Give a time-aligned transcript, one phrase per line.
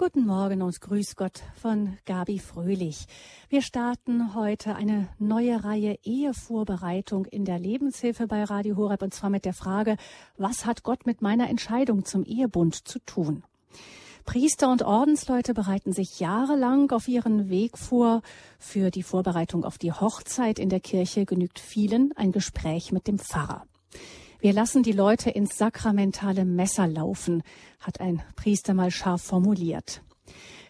[0.00, 3.04] Guten Morgen und Grüß Gott von Gabi Fröhlich.
[3.50, 9.28] Wir starten heute eine neue Reihe Ehevorbereitung in der Lebenshilfe bei Radio Horeb und zwar
[9.28, 9.98] mit der Frage,
[10.38, 13.42] was hat Gott mit meiner Entscheidung zum Ehebund zu tun?
[14.24, 18.22] Priester und Ordensleute bereiten sich jahrelang auf ihren Weg vor.
[18.58, 23.18] Für die Vorbereitung auf die Hochzeit in der Kirche genügt vielen ein Gespräch mit dem
[23.18, 23.66] Pfarrer.
[24.40, 27.42] Wir lassen die Leute ins sakramentale Messer laufen,
[27.78, 30.00] hat ein Priester mal scharf formuliert.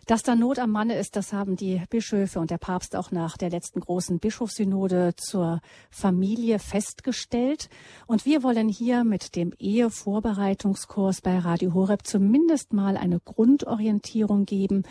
[0.07, 3.37] Dass da Not am Manne ist, das haben die Bischöfe und der Papst auch nach
[3.37, 7.69] der letzten großen Bischofssynode zur Familie festgestellt.
[8.09, 14.83] Und wir wollen hier mit dem Ehevorbereitungskurs bei Radio Horeb zumindest mal eine Grundorientierung geben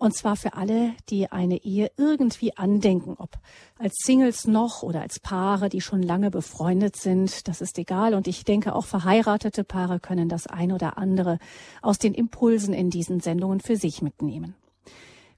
[0.00, 3.36] und zwar für alle, die eine Ehe irgendwie andenken, ob
[3.78, 7.46] als Singles noch oder als Paare, die schon lange befreundet sind.
[7.48, 8.14] Das ist egal.
[8.14, 11.38] Und ich denke, auch verheiratete Paare können das ein oder andere
[11.82, 14.54] aus den Impulsen in diesen Sendungen für sich mitnehmen.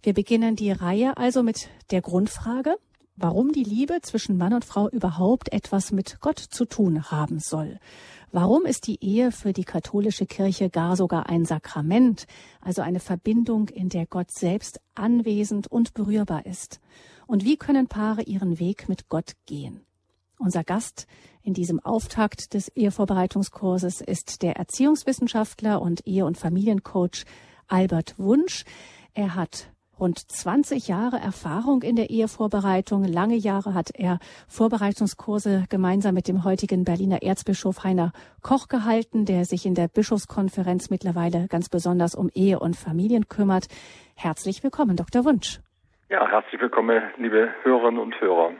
[0.01, 2.77] Wir beginnen die Reihe also mit der Grundfrage,
[3.17, 7.81] warum die Liebe zwischen Mann und Frau überhaupt etwas mit Gott zu tun haben soll.
[8.35, 12.27] Warum ist die Ehe für die katholische Kirche gar sogar ein Sakrament,
[12.63, 16.81] also eine Verbindung, in der Gott selbst anwesend und berührbar ist?
[17.27, 19.85] Und wie können Paare ihren Weg mit Gott gehen?
[20.39, 21.07] Unser Gast
[21.43, 27.27] in diesem Auftakt des Ehevorbereitungskurses ist der Erziehungswissenschaftler und Ehe- und Familiencoach
[27.69, 28.65] Albert Wunsch.
[29.13, 33.05] Er hat rund 20 Jahre Erfahrung in der Ehevorbereitung.
[33.05, 34.19] Lange Jahre hat er
[34.49, 38.13] Vorbereitungskurse gemeinsam mit dem heutigen Berliner Erzbischof Heiner
[38.43, 43.67] Koch gehalten, der sich in der Bischofskonferenz mittlerweile ganz besonders um Ehe und Familien kümmert.
[44.17, 45.25] Herzlich willkommen, Dr.
[45.25, 45.61] Wunsch.
[46.09, 48.53] Ja, herzlich willkommen, liebe Hörerinnen und Hörer.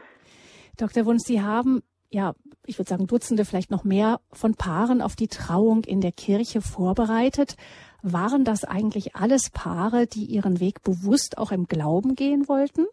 [0.77, 1.05] Dr.
[1.05, 1.81] Wunsch, Sie haben
[2.13, 2.33] ja,
[2.65, 6.61] ich würde sagen, Dutzende, vielleicht noch mehr von Paaren auf die Trauung in der Kirche
[6.61, 7.55] vorbereitet.
[8.03, 12.85] Waren das eigentlich alles Paare, die ihren Weg bewusst auch im Glauben gehen wollten?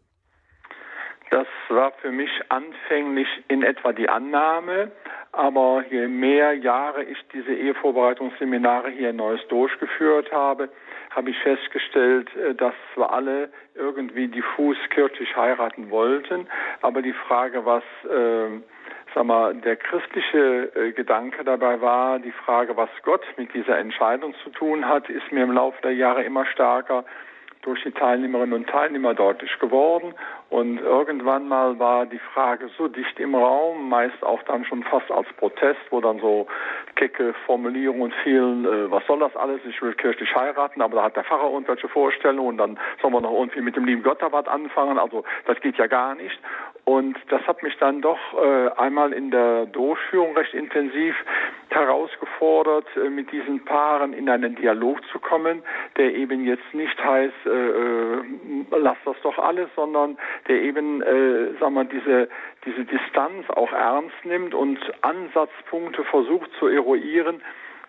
[1.31, 4.93] Das war für mich anfänglich in etwa die Annahme,
[5.33, 10.69] aber je mehr Jahre ich diese Ehevorbereitungsseminare hier in Neues durchgeführt habe,
[11.11, 16.47] habe ich festgestellt, äh, dass wir alle irgendwie diffus kirchlich heiraten wollten,
[16.83, 18.61] aber die Frage, was äh,
[19.15, 24.35] sag mal, der christliche äh, Gedanke dabei war, die Frage, was Gott mit dieser Entscheidung
[24.45, 27.05] zu tun hat, ist mir im Laufe der Jahre immer stärker
[27.63, 30.15] durch die Teilnehmerinnen und Teilnehmer deutlich geworden.
[30.49, 35.11] Und irgendwann mal war die Frage so dicht im Raum, meist auch dann schon fast
[35.11, 36.47] als Protest, wo dann so
[36.97, 41.17] kecke Formulierungen fielen, äh, was soll das alles, ich will kirchlich heiraten, aber da hat
[41.17, 44.33] der Pfarrer irgendwelche Vorstellungen und dann sollen wir noch irgendwie mit dem lieben Gott da
[44.33, 46.39] was anfangen, also das geht ja gar nicht.
[46.85, 51.15] Und das hat mich dann doch äh, einmal in der Durchführung recht intensiv
[51.69, 55.63] herausgefordert, äh, mit diesen Paaren in einen Dialog zu kommen,
[55.97, 58.23] der eben jetzt nicht heißt, äh, äh,
[58.71, 62.29] lass das doch alles, sondern der eben, äh, sagen wir, diese,
[62.65, 67.41] diese Distanz auch ernst nimmt und Ansatzpunkte versucht zu eruieren,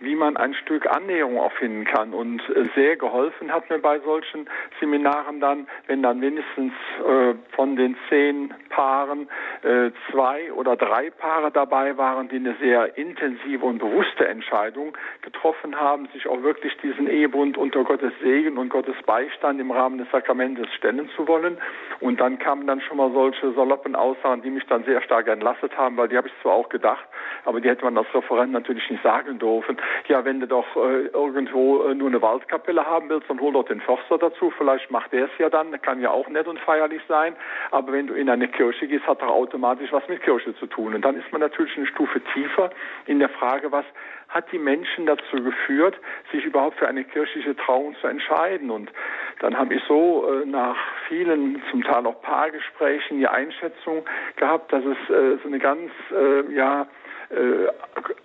[0.01, 2.13] wie man ein Stück Annäherung auch finden kann.
[2.13, 7.75] Und äh, sehr geholfen hat mir bei solchen Seminaren dann, wenn dann mindestens äh, von
[7.75, 9.29] den zehn Paaren
[9.62, 15.79] äh, zwei oder drei Paare dabei waren, die eine sehr intensive und bewusste Entscheidung getroffen
[15.79, 20.09] haben, sich auch wirklich diesen Ehebund unter Gottes Segen und Gottes Beistand im Rahmen des
[20.12, 21.57] Sakramentes stellen zu wollen.
[22.00, 25.78] Und dann kamen dann schon mal solche saloppen Aussagen, die mich dann sehr stark entlastet
[25.78, 27.06] haben, weil die habe ich zwar auch gedacht,
[27.45, 31.07] aber die hätte man als Referent natürlich nicht sagen dürfen ja, wenn du doch äh,
[31.07, 34.52] irgendwo äh, nur eine Waldkapelle haben willst, dann hol doch den Förster dazu.
[34.57, 35.79] Vielleicht macht der es ja dann.
[35.81, 37.35] kann ja auch nett und feierlich sein.
[37.72, 40.94] Aber wenn du in eine Kirche gehst, hat doch automatisch was mit Kirche zu tun.
[40.94, 42.69] Und dann ist man natürlich eine Stufe tiefer
[43.06, 43.85] in der Frage, was
[44.31, 45.96] hat die Menschen dazu geführt,
[46.31, 48.72] sich überhaupt für eine kirchliche Trauung zu entscheiden.
[48.72, 48.91] Und
[49.40, 54.06] dann habe ich so äh, nach vielen, zum Teil auch Paargesprächen, die Einschätzung
[54.38, 56.88] gehabt, dass es äh, so eine ganz, äh, ja,
[57.30, 57.68] äh,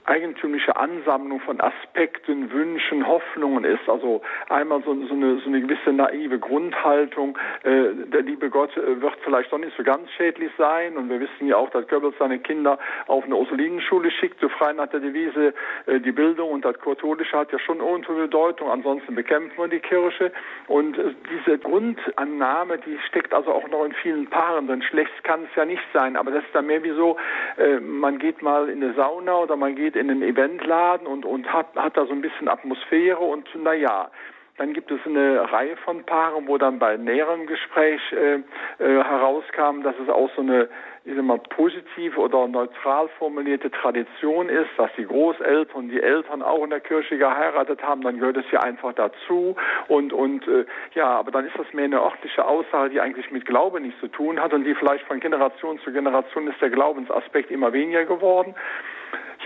[0.07, 3.89] eigentümliche Ansammlung von Aspekten, Wünschen, Hoffnungen ist.
[3.89, 9.01] Also einmal so, so, eine, so eine gewisse naive Grundhaltung, äh, der liebe Gott äh,
[9.01, 10.97] wird vielleicht doch nicht so ganz schädlich sein.
[10.97, 14.73] Und wir wissen ja auch, dass Goebbels seine Kinder auf eine Ursulinenschule schickt, so frei
[14.73, 15.55] nach der Devise
[15.87, 18.71] äh, die Bildung und das Katholische hat ja schon irgendwo Bedeutung.
[18.71, 20.33] Ansonsten bekämpfen wir die Kirche.
[20.69, 24.83] Und äh, diese Grundannahme, die steckt also auch noch in vielen Paaren drin.
[24.83, 27.17] Schlecht kann es ja nicht sein, aber das ist dann mehr wie so,
[27.57, 31.53] äh, man geht mal in eine Sauna oder man geht in einen Eventladen und, und
[31.53, 34.11] hat, hat da so ein bisschen Atmosphäre und naja,
[34.59, 39.83] Dann gibt es eine Reihe von Paaren, wo dann bei näherem Gespräch äh, äh, herauskam,
[39.83, 40.69] dass es auch so eine
[41.07, 46.65] ich sag mal, positive oder neutral formulierte Tradition ist, dass die Großeltern die Eltern auch
[46.65, 49.55] in der Kirche geheiratet haben, dann gehört es ja einfach dazu.
[49.87, 50.65] Und, und äh,
[50.95, 54.09] ja, aber dann ist das mehr eine örtliche Aussage, die eigentlich mit Glaube nichts zu
[54.09, 58.57] tun hat und die vielleicht von Generation zu Generation ist der Glaubensaspekt immer weniger geworden.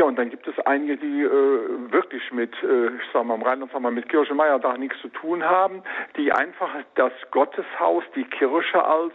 [0.00, 3.42] Ja, und dann gibt es einige, die äh, wirklich mit, äh, ich sag mal im
[3.42, 5.82] Rheinland sag mal, mit Kirche Meierdach nichts zu tun haben,
[6.16, 9.12] die einfach das Gotteshaus, die Kirche als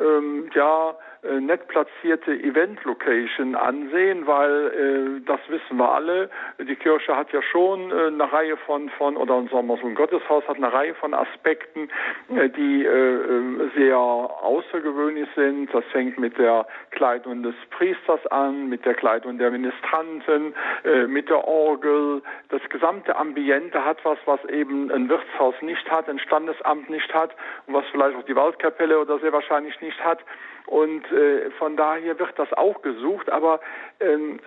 [0.00, 6.28] ähm, ja äh, nett platzierte Event-Location ansehen, weil äh, das wissen wir alle.
[6.58, 10.46] Die Kirche hat ja schon äh, eine Reihe von, von oder sagen wir so Gotteshaus
[10.48, 11.88] hat eine Reihe von Aspekten,
[12.34, 15.72] äh, die äh, äh, sehr außergewöhnlich sind.
[15.72, 20.54] Das fängt mit der Kleidung des Priesters an, mit der Kleidung der Ministranten,
[20.84, 22.22] äh, mit der Orgel.
[22.48, 27.30] Das gesamte Ambiente hat was, was eben ein Wirtshaus nicht hat, ein Standesamt nicht hat
[27.68, 30.18] und was vielleicht auch die Waldkapelle oder sehr wahrscheinlich nicht hat.
[30.66, 33.60] Und äh, von daher wird das auch gesucht, aber
[34.00, 34.40] ähm,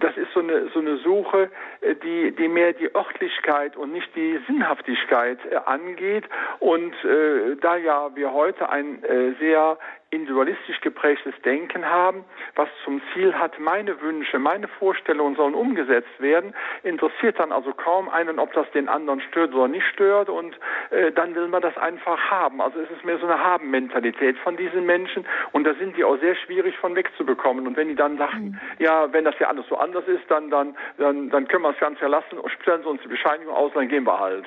[0.00, 1.50] das ist so eine, so eine Suche,
[1.80, 6.24] äh, die, die mehr die Örtlichkeit und nicht die Sinnhaftigkeit äh, angeht.
[6.60, 9.78] Und äh, da ja wir heute ein äh, sehr
[10.10, 12.24] individualistisch geprägtes Denken haben,
[12.54, 18.08] was zum Ziel hat, meine Wünsche, meine Vorstellungen sollen umgesetzt werden, interessiert dann also kaum
[18.08, 20.58] einen, ob das den anderen stört oder nicht stört und
[20.90, 22.62] äh, dann will man das einfach haben.
[22.62, 26.18] Also es ist mehr so eine Haben-Mentalität von diesen Menschen und da sind die auch
[26.20, 27.66] sehr schwierig von wegzubekommen.
[27.66, 28.84] Und wenn die dann sagen, mhm.
[28.84, 31.80] ja, wenn das ja alles so anders ist, dann, dann, dann, dann können wir es
[31.80, 34.46] ganz verlassen und stellen sie uns die Bescheinigung aus, dann gehen wir halt.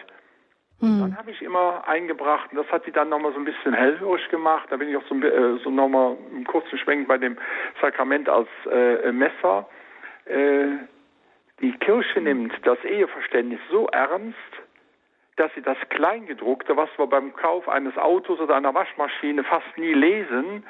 [0.81, 0.99] Mhm.
[0.99, 4.27] Dann habe ich immer eingebracht, und das hat die dann nochmal so ein bisschen hellhörig
[4.29, 4.67] gemacht.
[4.69, 7.37] Da bin ich auch so, äh, so nochmal einen kurzen Schwenk bei dem
[7.79, 9.69] Sakrament als äh, Messer.
[10.25, 10.67] Äh,
[11.61, 14.35] die Kirche nimmt das Eheverständnis so ernst,
[15.41, 19.93] dass sie das Kleingedruckte, was wir beim Kauf eines Autos oder einer Waschmaschine fast nie
[19.93, 20.63] lesen,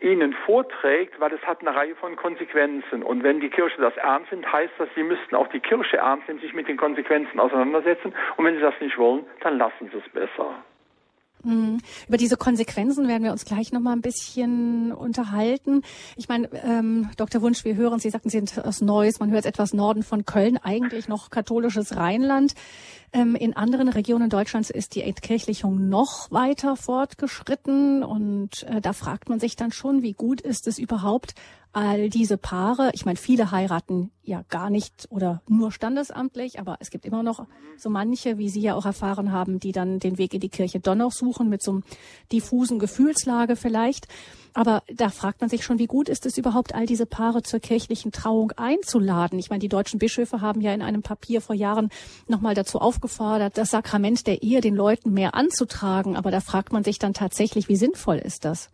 [0.00, 3.02] ihnen vorträgt, weil es hat eine Reihe von Konsequenzen.
[3.02, 6.26] Und wenn die Kirche das ernst nimmt, heißt das, sie müssten auch die Kirche ernst
[6.26, 8.14] nehmen, sich mit den Konsequenzen auseinandersetzen.
[8.38, 10.54] Und wenn sie das nicht wollen, dann lassen sie es besser.
[11.44, 11.78] Mhm.
[12.08, 15.82] Über diese Konsequenzen werden wir uns gleich noch mal ein bisschen unterhalten.
[16.16, 17.42] Ich meine, ähm, Dr.
[17.42, 20.58] Wunsch, wir hören, Sie sagten, Sie sind aus Neuss, man hört etwas Norden von Köln,
[20.58, 22.54] eigentlich noch katholisches Rheinland.
[23.12, 29.28] Ähm, in anderen Regionen Deutschlands ist die Entkirchlichung noch weiter fortgeschritten und äh, da fragt
[29.28, 31.34] man sich dann schon, wie gut ist es überhaupt,
[31.74, 36.90] all diese Paare, ich meine, viele heiraten ja gar nicht oder nur standesamtlich, aber es
[36.90, 40.34] gibt immer noch so manche, wie Sie ja auch erfahren haben, die dann den Weg
[40.34, 41.82] in die Kirche doch noch suchen mit so einem
[42.30, 44.06] diffusen Gefühlslage vielleicht.
[44.54, 47.58] Aber da fragt man sich schon, wie gut ist es überhaupt, all diese Paare zur
[47.58, 49.40] kirchlichen Trauung einzuladen?
[49.40, 51.90] Ich meine, die deutschen Bischöfe haben ja in einem Papier vor Jahren
[52.28, 56.16] nochmal dazu aufgefordert, das Sakrament der Ehe den Leuten mehr anzutragen.
[56.16, 58.70] Aber da fragt man sich dann tatsächlich, wie sinnvoll ist das?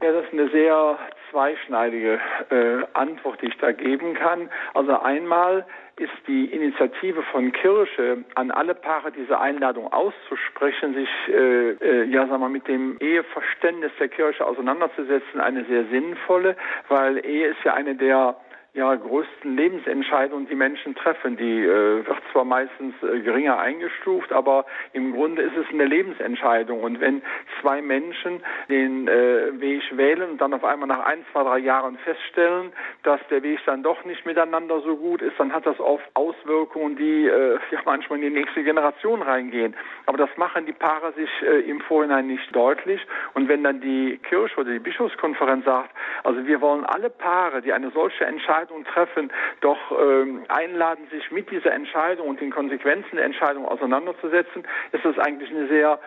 [0.00, 0.98] Ja, das ist eine sehr
[1.30, 4.50] zweischneidige äh, Antwort, die ich da geben kann.
[4.74, 5.66] Also einmal
[5.96, 12.26] ist die Initiative von Kirche an alle Paare diese Einladung auszusprechen, sich äh, äh, ja
[12.26, 16.56] sagen wir mit dem Eheverständnis der Kirche auseinanderzusetzen, eine sehr sinnvolle,
[16.88, 18.36] weil Ehe ist ja eine der
[18.72, 21.36] ja, größten Lebensentscheidungen, die Menschen treffen.
[21.36, 26.80] Die äh, wird zwar meistens äh, geringer eingestuft, aber im Grunde ist es eine Lebensentscheidung.
[26.80, 27.20] Und wenn
[27.60, 31.98] zwei Menschen den äh, Weg wählen und dann auf einmal nach ein, zwei, drei Jahren
[31.98, 32.72] feststellen,
[33.02, 36.96] dass der Weg dann doch nicht miteinander so gut ist, dann hat das oft Auswirkungen,
[36.96, 39.74] die äh, ja manchmal in die nächste Generation reingehen.
[40.06, 43.00] Aber das machen die Paare sich äh, im Vorhinein nicht deutlich.
[43.34, 45.90] Und wenn dann die Kirche oder die Bischofskonferenz sagt,
[46.22, 51.30] also wir wollen alle Paare, die eine solche Entscheidung Entscheidung treffen, doch ähm, einladen, sich
[51.30, 55.98] mit dieser Entscheidung und den Konsequenzen der Entscheidung auseinanderzusetzen, ist das eigentlich eine sehr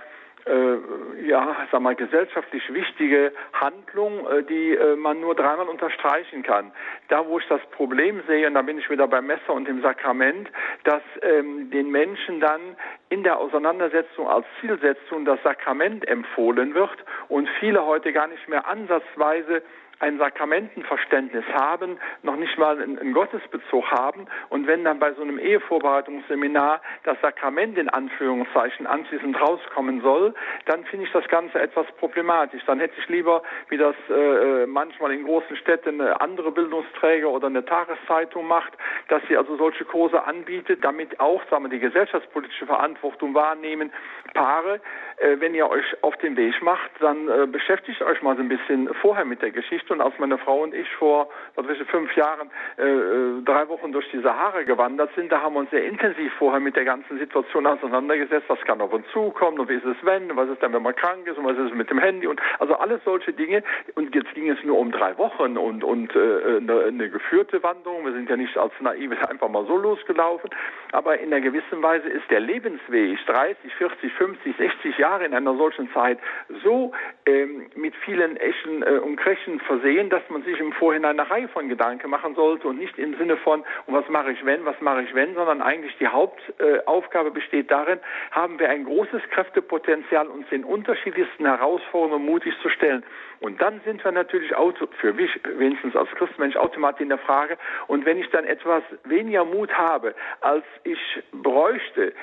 [0.46, 6.74] äh, ja, sag mal, gesellschaftlich wichtige Handlung, äh, die äh, man nur dreimal unterstreichen kann.
[7.08, 9.82] Da, wo ich das Problem sehe, und da bin ich wieder beim Messer und dem
[9.82, 10.52] Sakrament,
[10.84, 12.76] dass ähm, den Menschen dann
[13.08, 18.68] in der Auseinandersetzung als Zielsetzung das Sakrament empfohlen wird und viele heute gar nicht mehr
[18.68, 19.64] ansatzweise
[20.04, 25.40] ein Sakramentenverständnis haben, noch nicht mal einen, Gottesbezug haben und wenn dann bei so einem
[25.40, 30.34] Ehevorbereitungsseminar das Sakrament in Anführungszeichen anschließend rauskommen soll,
[30.66, 32.62] dann finde ich das Ganze etwas problematisch.
[32.66, 37.48] Dann hätte ich lieber, wie das äh, manchmal in großen Städten eine andere Bildungsträger oder
[37.48, 38.74] eine Tageszeitung macht,
[39.08, 43.94] dass sie also solche Kurse anbietet, damit auch, sagen wir, die gesellschaftspolitische Verantwortung wahrnehmen.
[44.34, 44.82] Paare,
[45.18, 48.50] äh, wenn ihr euch auf den Weg macht, dann äh, beschäftigt euch mal so ein
[48.50, 52.50] bisschen vorher mit der Geschichte und als meine Frau und ich vor, was fünf Jahren
[52.78, 56.34] äh, äh, drei Wochen durch die Sahara gewandert sind, da haben wir uns sehr intensiv
[56.34, 59.98] vorher mit der ganzen Situation auseinandergesetzt, was kann auf uns zukommen und wie ist es
[60.02, 62.42] wenn, was ist dann, wenn man krank ist und was ist mit dem Handy und
[62.60, 63.64] also alles solche Dinge.
[63.96, 68.06] Und jetzt ging es nur um drei Wochen und, und äh, eine, eine geführte Wanderung.
[68.06, 70.50] Wir sind ja nicht als Naive einfach mal so losgelaufen,
[70.92, 75.56] aber in einer gewissen Weise ist der Lebensweg 30, 40, 50, 60 Jahre in einer
[75.56, 76.20] solchen Zeit
[76.64, 76.92] so
[77.26, 81.48] ähm, mit vielen Eschen äh, und Krechen versehen, dass man sich im Vorhinein eine Reihe
[81.48, 85.02] von Gedanken machen sollte und nicht im Sinne von, was mache ich wenn, was mache
[85.02, 88.00] ich wenn, sondern eigentlich die Hauptaufgabe besteht darin,
[88.32, 93.04] haben wir ein großes Kräftepotenzial, uns den unterschiedlichsten Herausforderungen mutig zu stellen.
[93.40, 97.58] Und dann sind wir natürlich auto, für mich wenigstens als Christenmensch automatisch in der Frage,
[97.88, 101.00] und wenn ich dann etwas weniger Mut habe, als ich
[101.32, 102.14] bräuchte,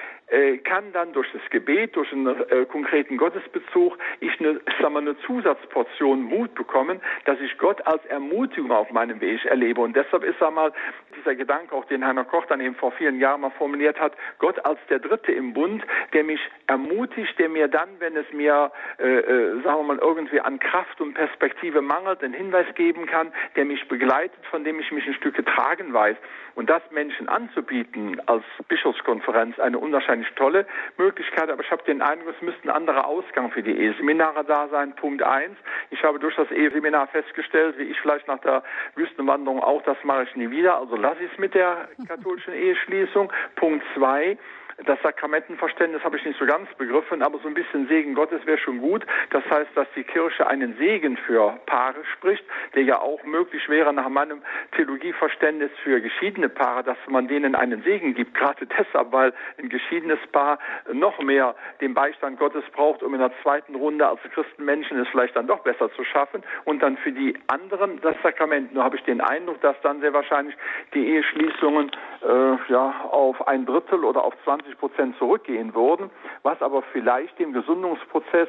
[0.59, 5.01] kann dann durch das Gebet, durch einen äh, konkreten Gottesbezug, ich eine, ich sag mal,
[5.01, 9.81] eine Zusatzportion Mut bekommen, dass ich Gott als Ermutigung auf meinem Weg erlebe.
[9.81, 10.73] Und deshalb ist einmal
[11.17, 14.65] dieser Gedanke, auch den Heiner Koch dann eben vor vielen Jahren mal formuliert hat, Gott
[14.65, 19.05] als der Dritte im Bund, der mich ermutigt, der mir dann, wenn es mir, äh,
[19.05, 23.65] äh, sagen wir mal, irgendwie an Kraft und Perspektive mangelt, einen Hinweis geben kann, der
[23.65, 26.17] mich begleitet, von dem ich mich ein Stück getragen weiß.
[26.55, 32.35] Und das Menschen anzubieten als Bischofskonferenz eine unwahrscheinlich tolle Möglichkeit, aber ich habe den Eindruck,
[32.37, 34.95] es müsste ein anderer Ausgang für die Eheseminare da sein.
[34.97, 35.57] Punkt eins.
[35.91, 38.63] Ich habe durch das Eheseminar festgestellt, wie ich vielleicht nach der
[38.95, 43.33] Wüstenwanderung auch, das mache ich nie wieder, also lasse ich es mit der katholischen Eheschließung.
[43.57, 44.39] Punkt zwei.
[44.87, 48.59] Das Sakramentenverständnis habe ich nicht so ganz begriffen, aber so ein bisschen Segen Gottes wäre
[48.59, 49.05] schon gut.
[49.31, 52.45] Das heißt, dass die Kirche einen Segen für Paare spricht,
[52.75, 54.43] der ja auch möglich wäre nach meinem
[54.77, 58.35] Theologieverständnis für geschiedene Paare, dass man denen einen Segen gibt.
[58.35, 60.59] Gerade deshalb, weil ein geschiedenes Paar
[60.93, 65.37] noch mehr den Beistand Gottes braucht, um in der zweiten Runde als Christenmenschen es vielleicht
[65.37, 66.43] dann doch besser zu schaffen.
[66.65, 68.73] Und dann für die anderen das Sakrament.
[68.73, 70.57] Nur habe ich den Eindruck, dass dann sehr wahrscheinlich
[70.95, 71.91] die Eheschließungen
[72.23, 76.11] äh, ja auf ein Drittel oder auf 20 50 Prozent zurückgehen würden,
[76.43, 78.49] was aber vielleicht dem Gesundungsprozess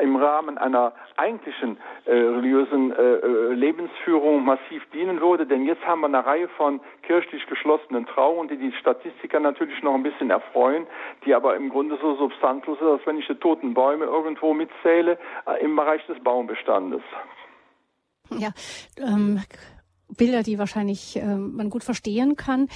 [0.00, 5.46] im Rahmen einer eigentlichen äh, religiösen äh, äh, Lebensführung massiv dienen würde.
[5.46, 9.94] Denn jetzt haben wir eine Reihe von kirchlich geschlossenen Trauungen, die die Statistiker natürlich noch
[9.94, 10.86] ein bisschen erfreuen,
[11.24, 15.18] die aber im Grunde so substanzlos sind, als wenn ich die toten Bäume irgendwo mitzähle
[15.46, 17.02] äh, im Bereich des Baumbestandes.
[18.30, 18.50] Ja,
[18.98, 19.40] ähm,
[20.16, 22.68] Bilder, die wahrscheinlich äh, man gut verstehen kann.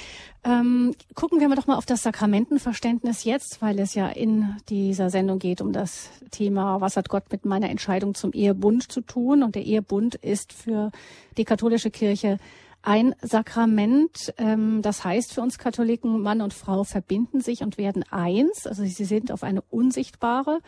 [0.45, 5.11] Ähm, gucken wir mal doch mal auf das Sakramentenverständnis jetzt, weil es ja in dieser
[5.11, 9.43] Sendung geht um das Thema, was hat Gott mit meiner Entscheidung zum Ehebund zu tun?
[9.43, 10.91] Und der Ehebund ist für
[11.37, 12.39] die katholische Kirche
[12.83, 14.35] ein Sakrament.
[14.37, 18.67] Ähm, das heißt für uns Katholiken, Mann und Frau verbinden sich und werden eins.
[18.67, 20.61] Also sie sind auf eine unsichtbare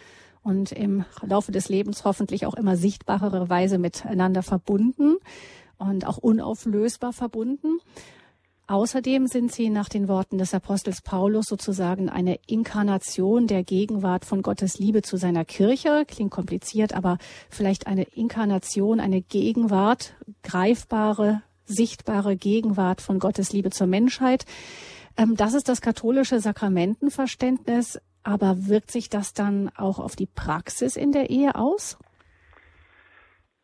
[0.43, 5.17] und im Laufe des Lebens hoffentlich auch immer sichtbarere Weise miteinander verbunden
[5.89, 7.79] und auch unauflösbar verbunden.
[8.67, 14.41] Außerdem sind sie nach den Worten des Apostels Paulus sozusagen eine Inkarnation der Gegenwart von
[14.41, 16.05] Gottes Liebe zu seiner Kirche.
[16.09, 17.19] Klingt kompliziert, aber
[17.51, 24.47] vielleicht eine Inkarnation, eine Gegenwart, greifbare, sichtbare Gegenwart von Gottes Liebe zur Menschheit.
[25.19, 28.01] Ähm, das ist das katholische Sakramentenverständnis.
[28.23, 31.99] Aber wirkt sich das dann auch auf die Praxis in der Ehe aus?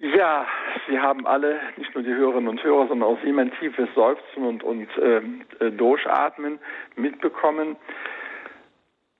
[0.03, 0.47] Ja,
[0.89, 4.45] Sie haben alle, nicht nur die Hörerinnen und Hörer, sondern auch Sie mein tiefes Seufzen
[4.47, 6.59] und, und ähm, äh, Durchatmen
[6.97, 7.77] mitbekommen.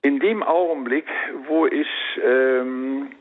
[0.01, 1.05] In dem Augenblick,
[1.45, 1.87] wo ich
[2.23, 3.11] ähm,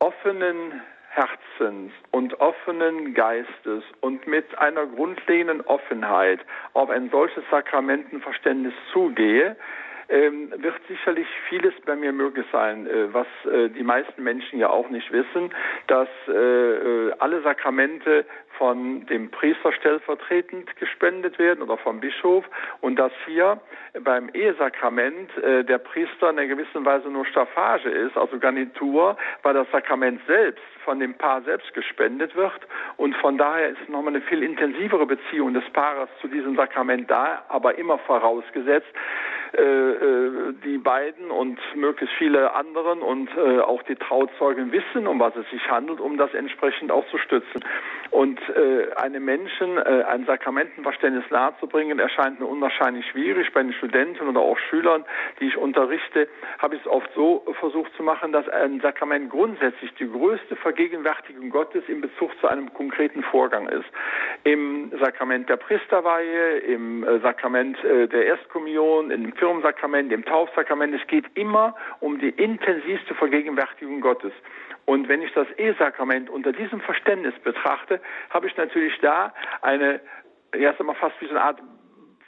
[0.00, 6.40] offenen Herzens und offenen Geistes und mit einer grundlegenden Offenheit
[6.74, 9.56] auf ein solches Sakramentenverständnis zugehe,
[10.08, 14.70] ähm, wird sicherlich vieles bei mir möglich sein, äh, was äh, die meisten Menschen ja
[14.70, 15.52] auch nicht wissen,
[15.86, 18.24] dass äh, äh alle Sakramente
[18.58, 22.44] von dem Priester stellvertretend gespendet werden oder vom Bischof
[22.80, 23.60] und dass hier
[24.02, 29.54] beim Ehesakrament äh, der Priester in einer gewissen Weise nur Staffage ist, also Garnitur, weil
[29.54, 32.60] das Sakrament selbst von dem Paar selbst gespendet wird
[32.96, 37.44] und von daher ist nochmal eine viel intensivere Beziehung des Paares zu diesem Sakrament da,
[37.48, 38.92] aber immer vorausgesetzt,
[39.56, 45.20] äh, äh, die beiden und möglichst viele anderen und äh, auch die Trauzeugen wissen, um
[45.20, 47.64] was es sich handelt, um das entsprechend auch zu stützen.
[48.10, 53.52] Und äh, einem Menschen äh, ein Sakramentenverständnis nahezubringen, erscheint mir unwahrscheinlich schwierig.
[53.52, 55.04] Bei den Studenten oder auch Schülern,
[55.40, 59.92] die ich unterrichte, habe ich es oft so versucht zu machen, dass ein Sakrament grundsätzlich
[59.94, 63.86] die größte Vergegenwärtigung Gottes in Bezug zu einem konkreten Vorgang ist.
[64.44, 70.94] Im Sakrament der Priesterweihe, im äh, Sakrament äh, der Erstkommunion, im Firmensakrament, im Taufsakrament.
[70.94, 74.32] Es geht immer um die intensivste Vergegenwärtigung Gottes.
[74.86, 78.00] Und wenn ich das Ehesakrament unter diesem Verständnis betrachte,
[78.30, 80.00] habe ich natürlich da eine,
[80.56, 81.60] ja, sag mal, fast wie so eine Art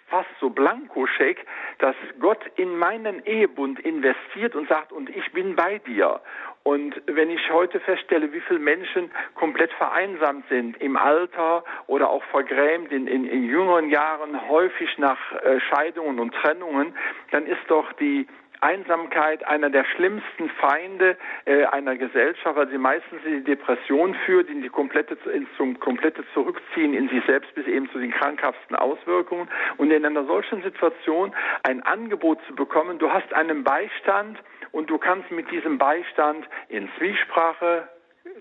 [0.09, 1.45] fast so Blankoscheck,
[1.79, 6.21] dass Gott in meinen Ehebund investiert und sagt, und ich bin bei dir.
[6.63, 12.25] Und wenn ich heute feststelle, wie viele Menschen komplett vereinsamt sind im Alter oder auch
[12.25, 16.95] vergrämt in, in, in jüngeren Jahren, häufig nach äh, Scheidungen und Trennungen,
[17.31, 18.27] dann ist doch die
[18.61, 24.49] Einsamkeit einer der schlimmsten Feinde äh, einer Gesellschaft, weil sie meistens in die Depression führt,
[24.49, 28.77] in die komplette, in, zum komplette Zurückziehen in sich selbst bis eben zu den krankhaften
[28.77, 29.49] Auswirkungen.
[29.77, 34.39] Und in einer solchen Situation ein Angebot zu bekommen, du hast einen Beistand
[34.73, 37.89] und du kannst mit diesem Beistand in Zwiesprache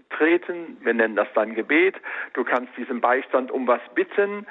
[0.09, 1.95] treten, wir nennen das dann Gebet,
[2.33, 4.45] du kannst diesen Beistand um was bitten,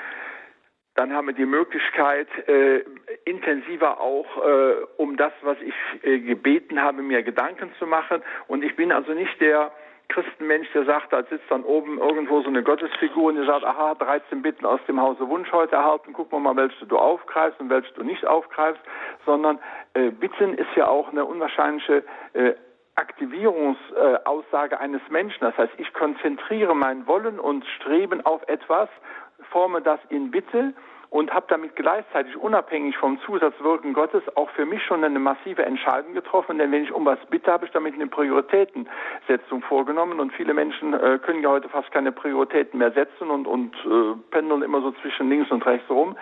[0.97, 2.83] dann haben wir die Möglichkeit, äh,
[3.25, 8.23] intensiver auch äh, um das, was ich äh, gebeten habe, mir Gedanken zu machen.
[8.49, 9.71] Und ich bin also nicht der
[10.09, 13.95] Christenmensch, der sagt, da sitzt dann oben irgendwo so eine Gottesfigur und der sagt, aha,
[13.97, 17.71] 13 Bitten aus dem Hause Wunsch heute erhalten, gucken wir mal, welche du aufgreifst und
[17.71, 18.81] welche du nicht aufgreifst,
[19.25, 19.59] sondern
[19.95, 22.55] äh, Bitten ist ja auch eine unwahrscheinliche äh,
[22.95, 25.41] Aktivierungsaussage eines Menschen.
[25.41, 28.89] Das heißt, ich konzentriere mein Wollen und Streben auf etwas
[29.51, 30.75] forme das in Bitte
[31.11, 36.15] und habe damit gleichzeitig unabhängig vom Zusatzwirken Gottes auch für mich schon eine massive Entscheidung
[36.15, 36.59] getroffen.
[36.59, 40.21] Denn wenn ich um was bitte, habe ich damit eine Prioritätensetzung vorgenommen.
[40.21, 44.19] Und viele Menschen äh, können ja heute fast keine Prioritäten mehr setzen und, und äh,
[44.31, 46.17] pendeln immer so zwischen links und rechts rum.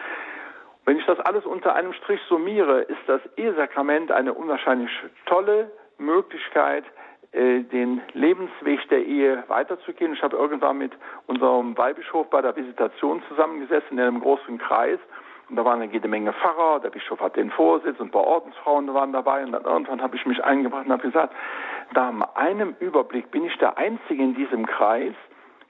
[0.85, 4.91] Wenn ich das alles unter einem Strich summiere, ist das Ehesakrament eine unwahrscheinlich
[5.25, 6.85] tolle Möglichkeit,
[7.35, 10.13] den Lebensweg der Ehe weiterzugehen.
[10.13, 10.93] Ich habe irgendwann mit
[11.27, 15.01] unserem Weihbischof bei der Visitation zusammengesessen in einem großen Kreis.
[15.49, 18.27] Und da waren eine jede Menge Pfarrer, der Bischof hat den Vorsitz und ein paar
[18.27, 19.45] Ordensfrauen waren dabei.
[19.45, 21.35] Und dann irgendwann habe ich mich eingebracht und habe gesagt,
[21.93, 25.15] da einem Überblick bin ich der Einzige in diesem Kreis,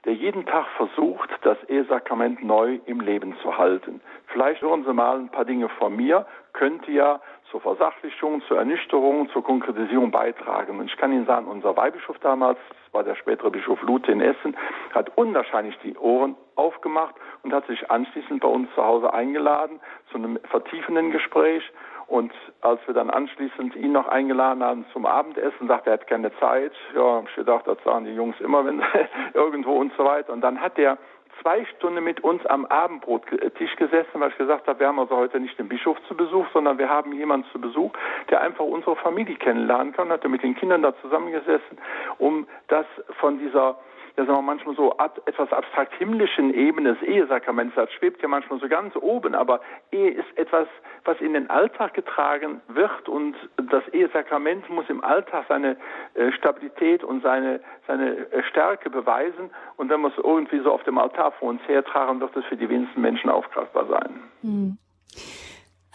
[0.05, 4.01] der jeden Tag versucht, das Ehesakrament neu im Leben zu halten.
[4.27, 7.19] Vielleicht hören Sie mal ein paar Dinge von mir, könnte ja
[7.51, 10.79] zur Versachlichung, zur Ernüchterung, zur Konkretisierung beitragen.
[10.79, 14.21] Und ich kann Ihnen sagen, unser Weihbischof damals, das war der spätere Bischof Lute in
[14.21, 14.55] Essen,
[14.93, 19.79] hat unwahrscheinlich die Ohren aufgemacht und hat sich anschließend bei uns zu Hause eingeladen
[20.11, 21.63] zu einem vertiefenden Gespräch.
[22.07, 26.07] Und als wir dann anschließend ihn noch eingeladen haben zum Abendessen, sagte er, er hat
[26.07, 26.73] keine Zeit.
[26.95, 28.83] Ja, ich gedacht, das sagen die Jungs immer, wenn
[29.33, 30.31] irgendwo und so weiter.
[30.31, 30.97] Und dann hat er
[31.41, 35.39] zwei Stunden mit uns am Abendbrottisch gesessen, weil ich gesagt habe, wir haben also heute
[35.39, 37.91] nicht den Bischof zu Besuch, sondern wir haben jemanden zu Besuch,
[38.29, 40.09] der einfach unsere Familie kennenlernen kann.
[40.09, 41.77] Hat er mit den Kindern da zusammengesessen,
[42.17, 42.85] um das
[43.19, 43.77] von dieser
[44.17, 48.27] ja sagen wir manchmal so ab, etwas abstrakt himmlischen Ebene des Ehesakraments, das schwebt ja
[48.27, 50.67] manchmal so ganz oben, aber Ehe ist etwas,
[51.03, 55.77] was in den Alltag getragen wird und das Ehesakrament muss im Alltag seine
[56.13, 60.83] äh, Stabilität und seine, seine äh, Stärke beweisen und wenn wir es irgendwie so auf
[60.83, 64.19] dem Altar vor uns hertragen, wird es für die wenigsten Menschen aufgreifbar sein.
[64.41, 64.77] Hm.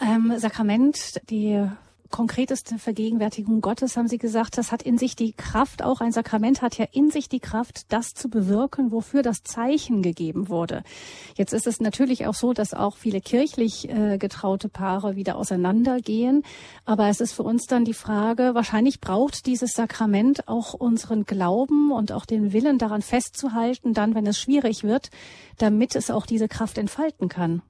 [0.01, 1.67] Ähm, Sakrament, die
[2.11, 6.61] konkreteste Vergegenwärtigung Gottes, haben Sie gesagt, das hat in sich die Kraft, auch ein Sakrament
[6.61, 10.83] hat ja in sich die Kraft, das zu bewirken, wofür das Zeichen gegeben wurde.
[11.35, 16.43] Jetzt ist es natürlich auch so, dass auch viele kirchlich äh, getraute Paare wieder auseinandergehen.
[16.85, 21.91] Aber es ist für uns dann die Frage, wahrscheinlich braucht dieses Sakrament auch unseren Glauben
[21.91, 25.09] und auch den Willen daran festzuhalten, dann, wenn es schwierig wird,
[25.57, 27.61] damit es auch diese Kraft entfalten kann.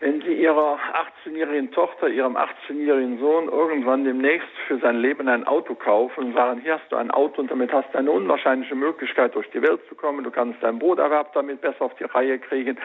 [0.00, 0.78] Wenn Sie Ihrer
[1.26, 6.62] 18-jährigen Tochter, Ihrem 18-jährigen Sohn irgendwann demnächst für sein Leben ein Auto kaufen und sagen,
[6.62, 9.80] hier hast du ein Auto und damit hast du eine unwahrscheinliche Möglichkeit, durch die Welt
[9.90, 12.78] zu kommen, du kannst deinen Broterwerb damit besser auf die Reihe kriegen,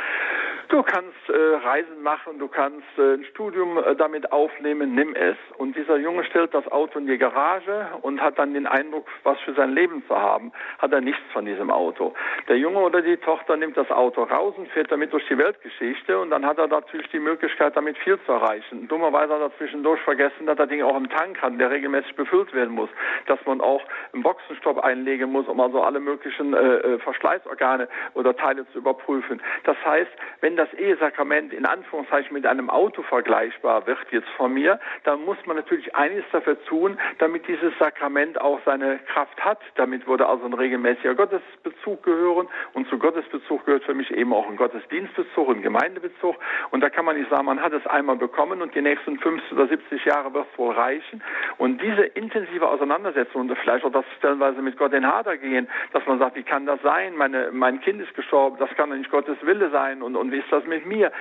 [0.67, 5.37] du kannst äh, Reisen machen, du kannst äh, ein Studium äh, damit aufnehmen, nimm es.
[5.57, 9.39] Und dieser Junge stellt das Auto in die Garage und hat dann den Eindruck, was
[9.41, 12.13] für sein Leben zu haben, hat er nichts von diesem Auto.
[12.49, 16.19] Der Junge oder die Tochter nimmt das Auto raus und fährt damit durch die Weltgeschichte
[16.19, 18.87] und dann hat er natürlich natürlich die Möglichkeit, damit viel zu erreichen.
[18.87, 22.53] Dummerweise hat er zwischendurch vergessen, dass er Ding auch im Tank hat, der regelmäßig befüllt
[22.53, 22.89] werden muss,
[23.27, 23.81] dass man auch
[24.13, 29.41] einen Boxenstopp einlegen muss, um also alle möglichen äh, äh, Verschleißorgane oder Teile zu überprüfen.
[29.63, 34.79] Das heißt, wenn das Ehesakrament in Anführungszeichen mit einem Auto vergleichbar wird jetzt von mir,
[35.03, 39.59] dann muss man natürlich einiges dafür tun, damit dieses Sakrament auch seine Kraft hat.
[39.75, 44.47] Damit würde also ein regelmäßiger Gottesbezug gehören und zu Gottesbezug gehört für mich eben auch
[44.47, 46.35] ein Gottesdienstbezug, ein Gemeindebezug
[46.71, 49.51] und da kann man nicht sagen, man hat es einmal bekommen und die nächsten 50
[49.51, 51.21] oder 70 Jahre wird es wohl reichen.
[51.57, 56.05] Und diese intensive Auseinandersetzung und vielleicht auch das stellenweise mit Gott in Hader gehen, dass
[56.05, 57.15] man sagt, wie kann das sein?
[57.15, 60.37] Meine, mein Kind ist gestorben, das kann doch nicht Gottes Wille sein und, und wie
[60.37, 61.11] ist das mit mir?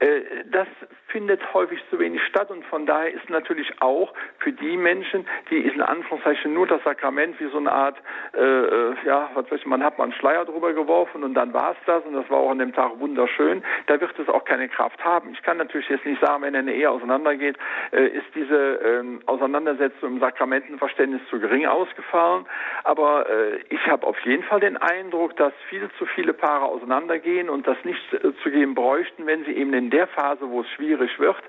[0.00, 0.68] Äh, das
[1.08, 5.58] findet häufig zu wenig statt und von daher ist natürlich auch für die Menschen, die
[5.58, 7.96] in Anführungszeichen nur das Sakrament wie so eine Art,
[8.34, 11.52] äh, äh ja, was weiß ich, man hat mal einen Schleier drüber geworfen und dann
[11.52, 14.44] war es das und das war auch an dem Tag wunderschön, da wird es auch
[14.44, 15.21] keine Kraft haben.
[15.32, 17.56] Ich kann natürlich jetzt nicht sagen, wenn eine Ehe auseinandergeht,
[17.92, 22.46] äh, ist diese ähm, Auseinandersetzung im Sakramentenverständnis zu gering ausgefallen,
[22.84, 27.48] aber äh, ich habe auf jeden Fall den Eindruck, dass viel zu viele Paare auseinandergehen
[27.48, 30.68] und das nicht äh, zu geben bräuchten, wenn sie eben in der Phase, wo es
[30.70, 31.42] schwierig wird,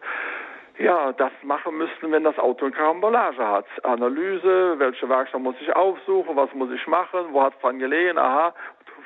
[0.80, 3.66] ja, das machen müssten, wenn das Auto eine Karambolage hat.
[3.84, 8.18] Analyse, welche Werkstatt muss ich aufsuchen, was muss ich machen, wo hat es dran gelegen,
[8.18, 8.54] aha,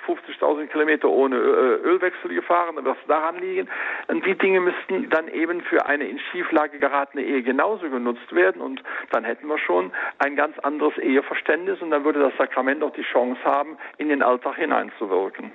[0.08, 3.68] 50.000 Kilometer ohne Ölwechsel gefahren, dann wird es daran liegen.
[4.08, 8.62] Und die Dinge müssten dann eben für eine in Schieflage geratene Ehe genauso genutzt werden
[8.62, 12.94] und dann hätten wir schon ein ganz anderes Eheverständnis und dann würde das Sakrament auch
[12.94, 15.52] die Chance haben, in den Alltag hineinzuwirken.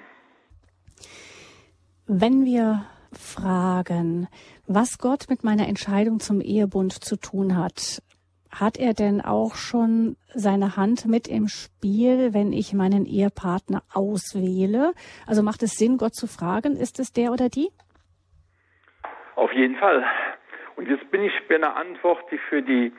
[2.06, 4.28] Wenn wir fragen,
[4.66, 8.02] was Gott mit meiner Entscheidung zum Ehebund zu tun hat,
[8.54, 14.92] hat er denn auch schon seine Hand mit im Spiel, wenn ich meinen Ehepartner auswähle?
[15.26, 17.70] Also macht es Sinn, Gott zu fragen, ist es der oder die?
[19.36, 20.04] Auf jeden Fall.
[20.76, 22.92] Und jetzt bin ich bei einer Antwort, die für die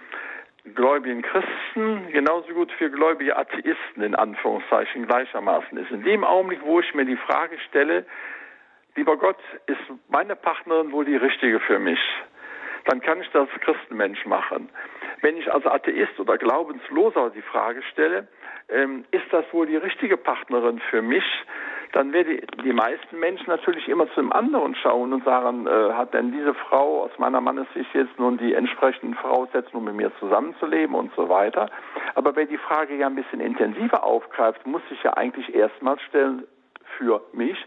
[0.75, 5.91] gläubigen Christen genauso gut für gläubige Atheisten in Anführungszeichen gleichermaßen ist.
[5.91, 8.05] In dem Augenblick, wo ich mir die Frage stelle,
[8.95, 11.99] lieber Gott, ist meine Partnerin wohl die richtige für mich?
[12.85, 14.69] Dann kann ich das Christenmensch machen.
[15.21, 18.27] Wenn ich als Atheist oder Glaubensloser die Frage stelle,
[18.69, 21.23] ähm, ist das wohl die richtige Partnerin für mich?
[21.93, 25.93] Dann werden die, die meisten Menschen natürlich immer zu dem anderen schauen und sagen, äh,
[25.93, 30.11] hat denn diese Frau aus meiner Mannessicht jetzt nun die entsprechenden Voraussetzungen, um mit mir
[30.19, 31.69] zusammenzuleben und so weiter.
[32.15, 36.47] Aber wer die Frage ja ein bisschen intensiver aufgreift, muss sich ja eigentlich erstmal stellen,
[36.97, 37.57] für mich,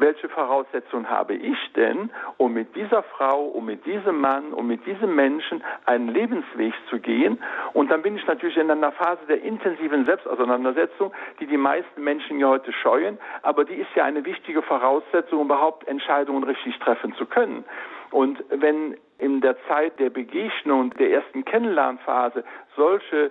[0.00, 4.84] welche Voraussetzungen habe ich denn, um mit dieser Frau, um mit diesem Mann, um mit
[4.86, 7.42] diesem Menschen einen Lebensweg zu gehen?
[7.72, 12.38] Und dann bin ich natürlich in einer Phase der intensiven Selbstauseinandersetzung, die die meisten Menschen
[12.38, 17.14] ja heute scheuen, aber die ist ja eine wichtige Voraussetzung, um überhaupt Entscheidungen richtig treffen
[17.14, 17.64] zu können.
[18.10, 22.44] Und wenn in der Zeit der Begegnung, der ersten Kennenlernphase
[22.76, 23.30] solche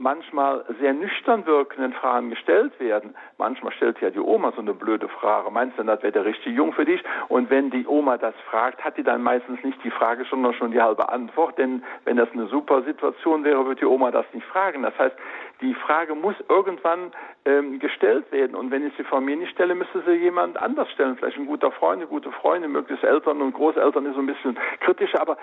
[0.00, 3.14] manchmal sehr nüchtern wirkenden Fragen gestellt werden.
[3.36, 6.56] Manchmal stellt ja die Oma so eine blöde Frage, meinst du, das wäre der richtige
[6.56, 7.02] Jung für dich?
[7.28, 10.70] Und wenn die Oma das fragt, hat die dann meistens nicht die Frage, sondern schon
[10.72, 14.46] die halbe Antwort, denn wenn das eine super Situation wäre, würde die Oma das nicht
[14.46, 14.82] fragen.
[14.82, 15.14] Das heißt,
[15.60, 17.12] die Frage muss irgendwann
[17.44, 20.90] ähm, gestellt werden und wenn ich sie von mir nicht stelle, müsste sie jemand anders
[20.92, 24.26] stellen, vielleicht ein guter Freund, eine gute Freundin, möglichst Eltern und Großeltern ist so ein
[24.26, 25.36] bisschen kritischer, aber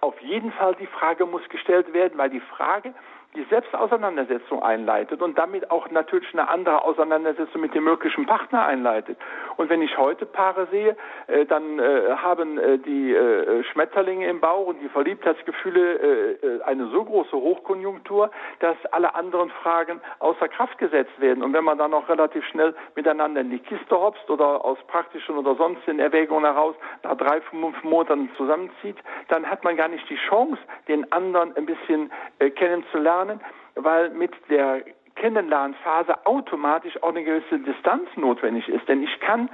[0.00, 2.92] auf jeden Fall die Frage muss gestellt werden, weil die Frage
[3.36, 9.18] die Selbstauseinandersetzung einleitet und damit auch natürlich eine andere Auseinandersetzung mit dem möglichen Partner einleitet.
[9.56, 10.96] Und wenn ich heute Paare sehe,
[11.26, 16.86] äh, dann äh, haben äh, die äh, Schmetterlinge im Bauch und die Verliebtheitsgefühle äh, eine
[16.88, 21.42] so große Hochkonjunktur, dass alle anderen Fragen außer Kraft gesetzt werden.
[21.42, 25.36] Und wenn man dann auch relativ schnell miteinander in die Kiste hopst oder aus praktischen
[25.36, 28.96] oder sonstigen Erwägungen heraus nach drei, fünf Monaten zusammenzieht,
[29.28, 33.40] dann hat man gar nicht die Chance, den anderen ein bisschen äh, kennenzulernen lernen,
[33.74, 34.82] weil mit der
[35.16, 38.86] Kennenlernphase automatisch auch eine gewisse Distanz notwendig ist.
[38.88, 39.48] Denn ich kann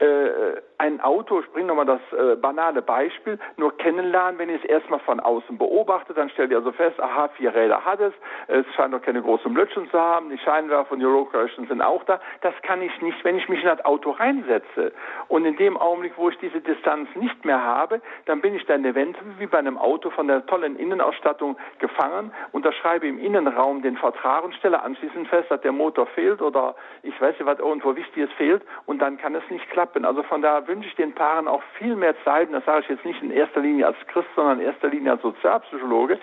[0.00, 4.68] äh, ein Auto, ich bringe nochmal das äh, banale Beispiel, nur kennenlernen, wenn ich es
[4.68, 8.12] erstmal von außen beobachte, dann stellt ihr also fest, aha, vier Räder hat es,
[8.48, 12.04] es scheint noch keine großen Blödchen zu haben, die Scheinwerfer und die Rollcrashen sind auch
[12.04, 12.20] da.
[12.42, 14.92] Das kann ich nicht, wenn ich mich in das Auto reinsetze.
[15.28, 18.84] Und in dem Augenblick, wo ich diese Distanz nicht mehr habe, dann bin ich dann
[18.84, 24.44] eventuell wie bei einem Auto von der tollen Innenausstattung gefangen, unterschreibe im Innenraum den Vertrag
[24.44, 28.30] und stelle anschließend fest, dass der Motor fehlt oder ich weiß nicht, was irgendwo Wichtiges
[28.32, 30.04] fehlt und dann kann es nicht klappen.
[30.04, 32.88] Also von daher wünsche ich den Paaren auch viel mehr Zeit, und das sage ich
[32.88, 36.18] jetzt nicht in erster Linie als Christ, sondern in erster Linie als Sozialpsychologe,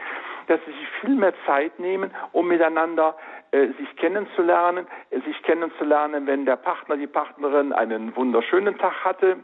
[0.47, 3.15] dass sie sich viel mehr Zeit nehmen, um miteinander
[3.51, 9.37] äh, sich kennenzulernen, äh, sich kennenzulernen, wenn der Partner, die Partnerin einen wunderschönen Tag hatte,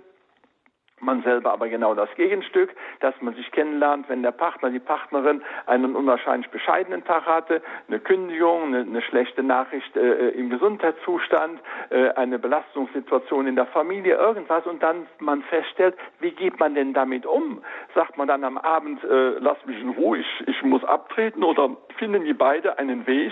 [0.99, 5.41] man selber aber genau das Gegenstück, dass man sich kennenlernt, wenn der Partner, die Partnerin
[5.65, 12.09] einen unwahrscheinlich bescheidenen Tag hatte, eine Kündigung, eine, eine schlechte Nachricht äh, im Gesundheitszustand, äh,
[12.11, 17.25] eine Belastungssituation in der Familie, irgendwas und dann man feststellt, wie geht man denn damit
[17.25, 17.61] um?
[17.93, 21.69] Sagt man dann am Abend, äh, lass mich in Ruhe, ich, ich muss abtreten oder
[21.97, 23.31] finden die beide einen Weg,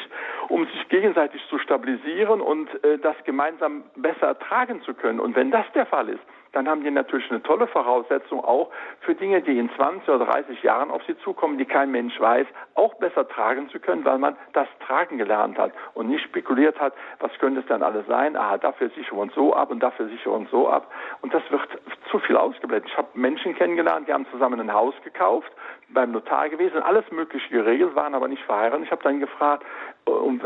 [0.49, 5.19] um sich gegenseitig zu stabilisieren und äh, das gemeinsam besser ertragen zu können?
[5.19, 6.21] Und wenn das der Fall ist,
[6.55, 10.63] dann haben die natürlich eine tolle Voraussetzung auch für Dinge, die in 20 oder 30
[10.63, 14.37] Jahren auf sie zukommen, die kein Mensch weiß, auch besser tragen zu können, weil man
[14.53, 18.37] das Tragen gelernt hat und nicht spekuliert hat, was könnte es dann alles sein?
[18.37, 20.89] Ah, dafür sichere und so ab und dafür sichere und so ab.
[21.21, 21.67] Und das wird
[22.09, 22.89] zu viel ausgeblendet.
[22.89, 25.51] Ich habe Menschen kennengelernt, die haben zusammen ein Haus gekauft,
[25.89, 28.85] beim Notar gewesen, alles Mögliche geregelt, waren aber nicht verheiratet.
[28.85, 29.65] Ich habe dann gefragt,
[30.05, 30.41] und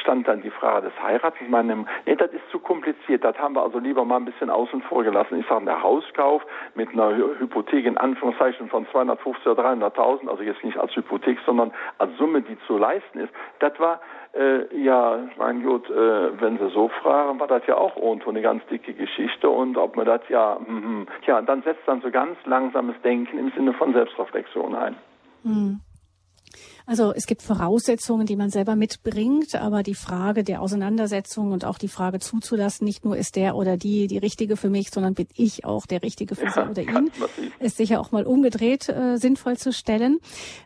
[0.00, 1.40] stand dann die Frage des Heirates.
[1.40, 3.24] Ich meine, nee, das ist zu kompliziert.
[3.24, 5.40] Das haben wir also lieber mal ein bisschen außen vor gelassen.
[5.40, 6.42] Ich sage, der Hauskauf
[6.74, 11.72] mit einer Hypothek in Anführungszeichen von 250 oder 300.000, also jetzt nicht als Hypothek, sondern
[11.98, 14.00] als Summe, die zu leisten ist, das war
[14.34, 18.40] äh, ja, mein Gott, äh, wenn Sie so fragen, war das ja auch irgendwo eine
[18.40, 22.38] ganz dicke Geschichte und ob man das ja, mm, ja, dann setzt dann so ganz
[22.46, 24.96] langsames Denken im Sinne von Selbstreflexion ein.
[25.42, 25.80] Mhm.
[26.86, 31.78] Also es gibt Voraussetzungen, die man selber mitbringt, aber die Frage der Auseinandersetzung und auch
[31.78, 35.26] die Frage zuzulassen, nicht nur ist der oder die die richtige für mich, sondern bin
[35.34, 37.10] ich auch der richtige für ja, sie oder ihn,
[37.60, 40.18] ist sicher auch mal umgedreht äh, sinnvoll zu stellen.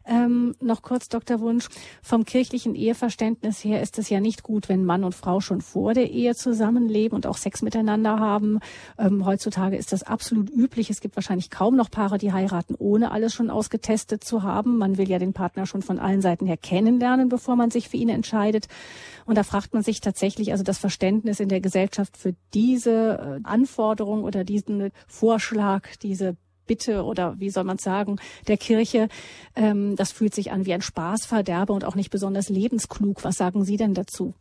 [0.07, 1.40] Ähm, noch kurz, Dr.
[1.40, 1.68] Wunsch,
[2.02, 5.94] vom kirchlichen Eheverständnis her ist es ja nicht gut, wenn Mann und Frau schon vor
[5.94, 8.61] der Ehe zusammenleben und auch Sex miteinander haben.
[8.98, 10.90] Ähm, heutzutage ist das absolut üblich.
[10.90, 14.79] Es gibt wahrscheinlich kaum noch Paare, die heiraten, ohne alles schon ausgetestet zu haben.
[14.79, 17.97] Man will ja den Partner schon von allen Seiten her kennenlernen, bevor man sich für
[17.97, 18.69] ihn entscheidet.
[19.27, 23.47] Und da fragt man sich tatsächlich, also das Verständnis in der Gesellschaft für diese äh,
[23.47, 28.16] Anforderung oder diesen Vorschlag, diese Bitte oder wie soll man sagen,
[28.49, 29.09] der Kirche,
[29.55, 33.25] ähm, das fühlt sich an wie ein Spaßverderber und auch nicht besonders lebensklug.
[33.25, 34.35] Was sagen Sie denn dazu?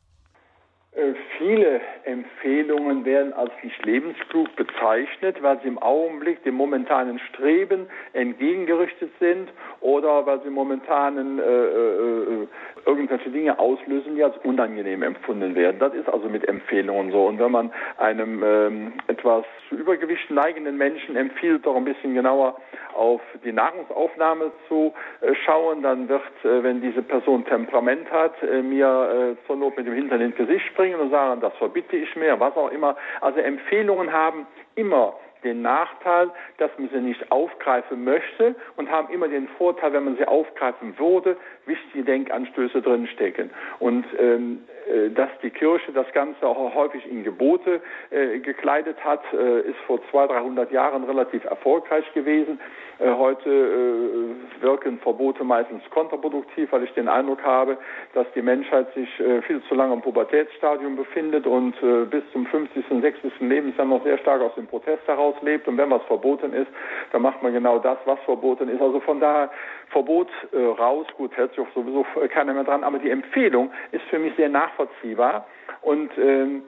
[0.95, 7.87] Äh, viele Empfehlungen werden als nicht lebensklug bezeichnet, weil sie im Augenblick dem momentanen Streben
[8.13, 9.49] entgegengerichtet sind
[9.81, 12.47] oder weil sie momentanen äh, äh,
[12.85, 15.79] irgendwelche Dinge auslösen, die als unangenehm empfunden werden.
[15.79, 17.25] Das ist also mit Empfehlungen so.
[17.25, 22.57] Und wenn man einem ähm, etwas zu Übergewicht neigenden Menschen empfiehlt, doch ein bisschen genauer
[22.93, 28.61] auf die Nahrungsaufnahme zu äh, schauen, dann wird, äh, wenn diese Person Temperament hat, äh,
[28.61, 32.39] mir zur Not mit dem Hintern ins Gesicht springen und sagen, das verbitte ich mir,
[32.39, 32.95] was auch immer.
[33.21, 35.13] Also Empfehlungen haben immer
[35.45, 40.17] den Nachteil, dass man sie nicht aufgreifen möchte und haben immer den Vorteil, wenn man
[40.17, 43.51] sie aufgreifen würde, wichtige Denkanstöße drinstecken.
[43.79, 44.74] Und ähm, äh,
[45.15, 49.99] dass die Kirche das Ganze auch häufig in Gebote äh, gekleidet hat, äh, ist vor
[50.11, 52.59] 200, 300 Jahren relativ erfolgreich gewesen.
[52.97, 57.77] Äh, heute äh, wirken Verbote meistens kontraproduktiv, weil ich den Eindruck habe,
[58.13, 61.75] dass die Menschheit sich äh, viel zu lange im Pubertätsstadium befindet und
[62.09, 63.33] bis zum 50., 60.
[63.39, 65.67] Lebensjahr noch sehr stark aus dem Protest heraus lebt.
[65.67, 66.67] Und wenn was verboten ist,
[67.11, 68.81] dann macht man genau das, was verboten ist.
[68.81, 69.51] Also von daher
[69.89, 74.19] Verbot raus, gut, hält sich auch sowieso keiner mehr dran, aber die Empfehlung ist für
[74.19, 75.47] mich sehr nachvollziehbar
[75.81, 76.63] und ähm,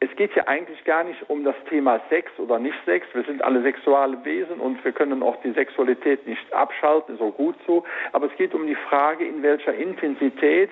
[0.00, 3.06] es geht ja eigentlich gar nicht um das Thema Sex oder nicht Sex.
[3.14, 7.56] Wir sind alle sexuelle Wesen und wir können auch die Sexualität nicht abschalten, auch gut
[7.66, 7.82] so.
[8.12, 10.70] Aber es geht um die Frage, in welcher Intensität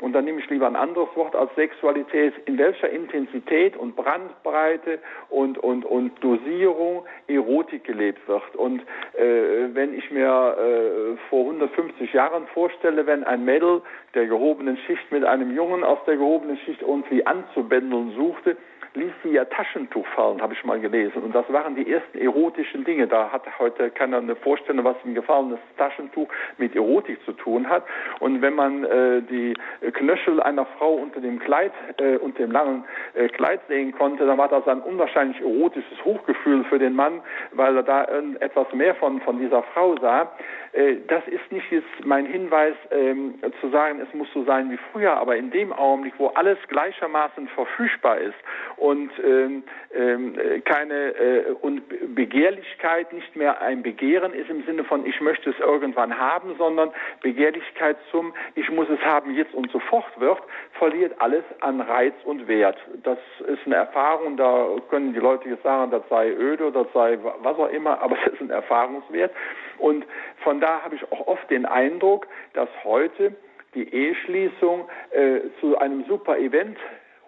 [0.00, 4.98] und dann nehme ich lieber ein anderes Wort als Sexualität, in welcher Intensität und Brandbreite
[5.30, 8.56] und, und, und Dosierung Erotik gelebt wird.
[8.56, 8.82] Und
[9.14, 13.82] äh, wenn ich mir äh, vor 150 Jahren vorstelle, wenn ein Mädel
[14.14, 18.56] der gehobenen Schicht mit einem Jungen aus der gehobenen Schicht irgendwie anzubändeln suchte,
[18.94, 21.22] ließ sie ja Taschentuch fallen, habe ich mal gelesen.
[21.22, 23.06] Und das waren die ersten erotischen Dinge.
[23.06, 26.28] Da hat heute keiner eine Vorstellung, was ein gefallenes Taschentuch
[26.58, 27.84] mit Erotik zu tun hat.
[28.20, 29.54] Und wenn man äh, die
[29.92, 34.38] Knöchel einer Frau unter dem Kleid, äh, unter dem langen äh, Kleid sehen konnte, dann
[34.38, 37.20] war das ein unwahrscheinlich erotisches Hochgefühl für den Mann,
[37.52, 38.04] weil er da
[38.40, 40.30] etwas mehr von, von dieser Frau sah.
[40.72, 44.78] Äh, das ist nicht jetzt mein Hinweis ähm, zu sagen, es muss so sein wie
[44.92, 48.34] früher, aber in dem Augenblick, wo alles gleichermaßen verfügbar ist
[48.84, 49.62] und ähm,
[49.94, 50.34] ähm,
[50.66, 51.82] keine äh, und
[52.14, 56.90] Begehrlichkeit nicht mehr ein Begehren ist im Sinne von ich möchte es irgendwann haben, sondern
[57.22, 60.42] Begehrlichkeit zum ich muss es haben jetzt und sofort wird,
[60.74, 62.76] verliert alles an Reiz und Wert.
[63.02, 63.16] Das
[63.46, 67.56] ist eine Erfahrung, da können die Leute jetzt sagen, das sei öde, das sei was
[67.56, 69.32] auch immer, aber es ist ein Erfahrungswert.
[69.78, 70.04] Und
[70.42, 73.34] von da habe ich auch oft den Eindruck, dass heute
[73.74, 76.76] die Eheschließung äh, zu einem super Event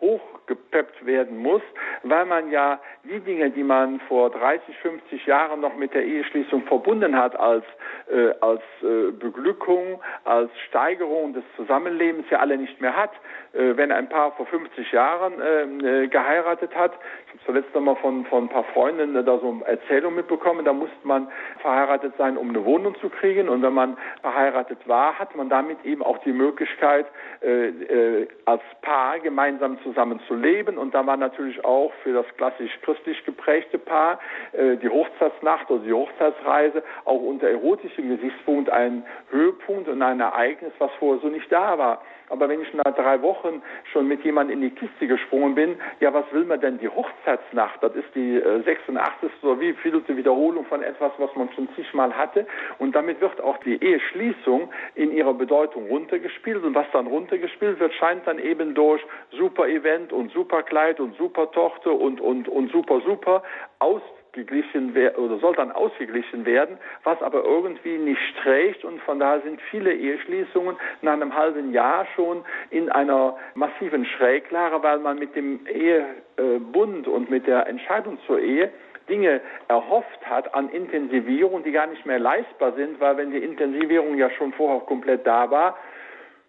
[0.07, 1.63] hochgepeppt werden muss,
[2.03, 6.63] weil man ja die Dinge, die man vor 30, 50 Jahren noch mit der Eheschließung
[6.65, 7.65] verbunden hat als,
[8.11, 13.11] äh, als äh, Beglückung, als Steigerung des Zusammenlebens ja alle nicht mehr hat.
[13.53, 16.93] Äh, wenn ein Paar vor 50 Jahren ähm, äh, geheiratet hat,
[17.27, 20.73] ich habe zuletzt nochmal von, von ein paar Freunden da so eine Erzählung mitbekommen, da
[20.73, 21.29] musste man
[21.61, 25.85] verheiratet sein, um eine Wohnung zu kriegen und wenn man verheiratet war, hat man damit
[25.85, 27.07] eben auch die Möglichkeit,
[27.43, 32.27] äh, äh, als Paar gemeinsam zusammen zu leben und da war natürlich auch für das
[32.37, 34.21] klassisch christlich geprägte Paar,
[34.53, 40.73] äh, die Hochzeitsnacht oder die Hochzeitsreise auch unter erotischem Gesichtspunkt ein Höhepunkt und ein Ereignis,
[40.79, 42.03] was vorher so nicht da war.
[42.29, 43.63] Aber wenn ich nach drei Wochen
[43.93, 47.83] schon mit jemandem in die Kiste gesprungen bin, ja, was will man denn die Hochzeitsnacht?
[47.83, 49.31] Das ist die äh, 86.
[49.43, 52.47] oder wie vielte Wiederholung von etwas, was man schon zigmal hatte.
[52.79, 56.65] Und damit wird auch die Eheschließung in ihrer Bedeutung runtergespielt.
[56.65, 61.17] Und was dann runtergespielt wird, scheint dann eben durch super Event und super Kleid und
[61.17, 63.43] super Tochter und, und, und super super
[63.79, 64.03] aus
[64.37, 69.61] ausgeglichen oder soll dann ausgeglichen werden, was aber irgendwie nicht trägt und von daher sind
[69.71, 75.61] viele Eheschließungen nach einem halben Jahr schon in einer massiven Schräglage, weil man mit dem
[75.67, 78.71] Ehebund und mit der Entscheidung zur Ehe
[79.09, 84.17] Dinge erhofft hat an Intensivierung, die gar nicht mehr leistbar sind, weil wenn die Intensivierung
[84.19, 85.79] ja schon vorher komplett da war,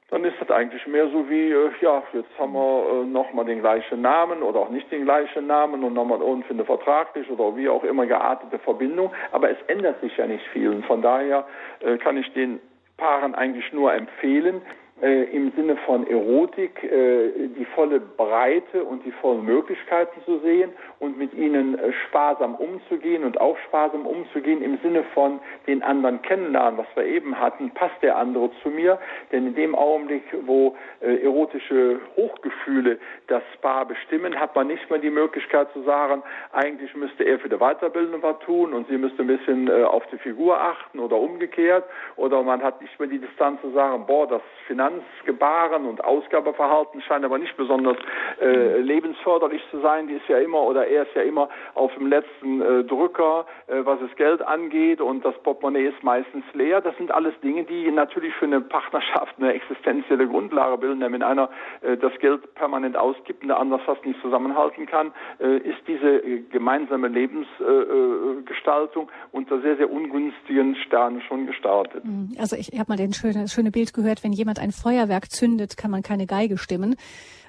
[0.09, 3.59] dann ist das eigentlich mehr so wie, äh, ja, jetzt haben wir äh, nochmal den
[3.59, 7.67] gleichen Namen oder auch nicht den gleichen Namen und nochmal irgendwie eine vertraglich oder wie
[7.67, 10.69] auch immer geartete Verbindung, aber es ändert sich ja nicht viel.
[10.69, 11.45] Und von daher
[11.81, 12.59] äh, kann ich den
[12.95, 14.61] Paaren eigentlich nur empfehlen,
[15.01, 20.71] äh, im Sinne von Erotik äh, die volle Breite und die vollen Möglichkeiten zu sehen
[20.99, 26.21] und mit ihnen äh, sparsam umzugehen und auch sparsam umzugehen im Sinne von den anderen
[26.21, 28.99] kennenlernen, was wir eben hatten, passt der andere zu mir,
[29.31, 34.99] denn in dem Augenblick, wo äh, erotische Hochgefühle das Paar bestimmen, hat man nicht mehr
[34.99, 39.23] die Möglichkeit zu sagen, eigentlich müsste er für die Weiterbildung was tun und sie müsste
[39.23, 41.83] ein bisschen äh, auf die Figur achten oder umgekehrt.
[42.15, 44.41] Oder man hat nicht mehr die Distanz zu sagen, boah, das
[44.87, 47.97] Finanzgebaren und Ausgabeverhalten scheint aber nicht besonders
[48.41, 52.07] äh, lebensförderlich zu sein, die ist ja immer oder er ist ja immer auf dem
[52.07, 56.81] letzten äh, Drücker, äh, was das Geld angeht und das Portemonnaie ist meistens leer.
[56.81, 61.01] Das sind alles Dinge, die natürlich für eine Partnerschaft eine existenzielle Grundlage bilden.
[61.01, 61.49] Wenn einer
[61.81, 66.19] äh, das Geld permanent ausgibt und der andere fast nicht zusammenhalten kann, äh, ist diese
[66.19, 72.05] äh, gemeinsame Lebensgestaltung unter sehr, sehr ungünstigen Sternen schon gestartet.
[72.05, 72.35] Mhm.
[72.39, 75.91] Also ich habe mal den schöne, schöne Bild gehört, wenn jemand ein Feuerwerk zündet, kann
[75.91, 76.95] man keine Geige stimmen.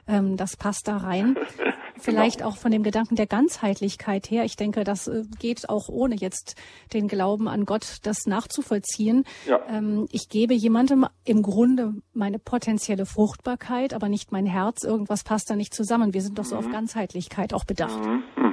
[0.09, 1.37] Ähm, das passt da rein.
[2.01, 2.51] Vielleicht genau.
[2.51, 4.45] auch von dem Gedanken der Ganzheitlichkeit her.
[4.45, 6.55] Ich denke, das äh, geht auch ohne jetzt
[6.93, 9.25] den Glauben an Gott, das nachzuvollziehen.
[9.47, 9.61] Ja.
[9.69, 14.85] Ähm, ich gebe jemandem im Grunde meine potenzielle Fruchtbarkeit, aber nicht mein Herz.
[14.85, 16.15] Irgendwas passt da nicht zusammen.
[16.15, 16.67] Wir sind doch so mhm.
[16.67, 17.99] auf Ganzheitlichkeit auch bedacht.
[18.05, 18.48] Mhm.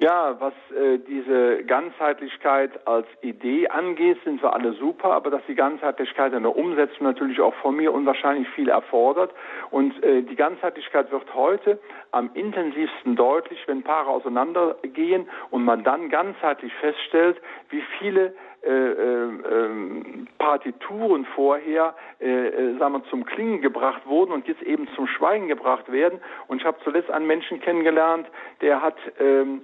[0.00, 5.56] Ja, was äh, diese Ganzheitlichkeit als Idee angeht, sind wir alle super, aber dass die
[5.56, 9.32] Ganzheitlichkeit in der Umsetzung natürlich auch von mir unwahrscheinlich viel erfordert.
[9.72, 11.80] Und äh, die Ganzheitlichkeit wird heute
[12.12, 17.38] am intensivsten deutlich, wenn Paare auseinandergehen und man dann ganzheitlich feststellt,
[17.70, 24.30] wie viele äh, äh, ähm, Partituren vorher äh, äh, sagen wir, zum Klingen gebracht wurden
[24.30, 26.20] und jetzt eben zum Schweigen gebracht werden.
[26.46, 28.28] Und ich habe zuletzt einen Menschen kennengelernt,
[28.60, 29.62] der hat ähm,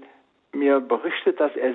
[0.54, 1.72] mir berichtet, dass er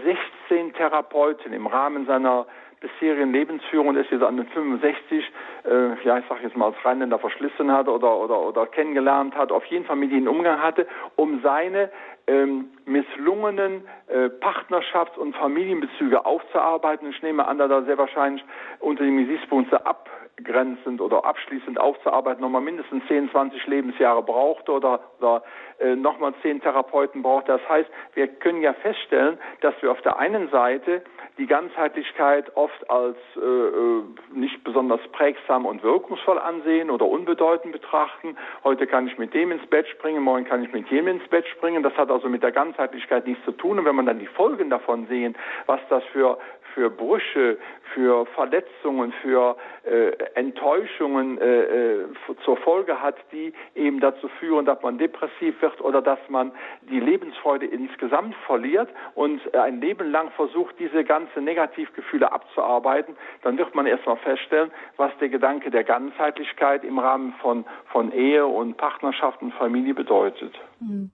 [0.50, 2.46] 16 Therapeuten im Rahmen seiner
[2.80, 5.26] bisherigen Lebensführung, ist jetzt an den 65,
[5.66, 9.52] äh, ja, ich sage jetzt mal als Rheinländer verschlissen hat oder, oder, oder kennengelernt hat,
[9.52, 11.92] auf jeden Fall mit ihnen Umgang hatte, um seine
[12.28, 17.10] ähm, misslungenen äh, Partnerschafts- und Familienbezüge aufzuarbeiten.
[17.10, 18.44] Ich nehme an, dass er sehr wahrscheinlich
[18.80, 25.44] unter dem Gesichtspunkt abgrenzend oder abschließend aufzuarbeiten nochmal mindestens 10, 20 Lebensjahre brauchte oder, oder
[25.80, 27.50] äh, nochmal 10 Therapeuten braucht.
[27.50, 31.02] Das heißt, wir können ja feststellen, dass wir auf der einen Seite
[31.38, 38.38] die Ganzheitlichkeit oft als äh, äh, nicht besonders prägsam und wirkungsvoll ansehen oder unbedeutend betrachten.
[38.64, 41.48] Heute kann ich mit dem ins Bett springen, morgen kann ich mit jenem ins Bett
[41.48, 41.82] springen.
[41.82, 43.80] Das hat also mit der Ganzheitlichkeit nichts zu tun.
[43.80, 46.38] Und wenn man dann die Folgen davon sehen, was das für
[46.74, 47.58] für Brüche,
[47.94, 52.06] für Verletzungen, für äh, Enttäuschungen äh, äh,
[52.46, 56.52] zur Folge hat, die eben dazu führen, dass man depressiv wird oder dass man
[56.90, 63.76] die Lebensfreude insgesamt verliert und ein Leben lang versucht, diese ganzen Negativgefühle abzuarbeiten, dann wird
[63.76, 69.42] man erstmal feststellen, was der Gedanke der Ganzheitlichkeit im Rahmen von, von Ehe und Partnerschaft
[69.42, 70.54] und Familie bedeutet.
[70.80, 71.12] Mhm.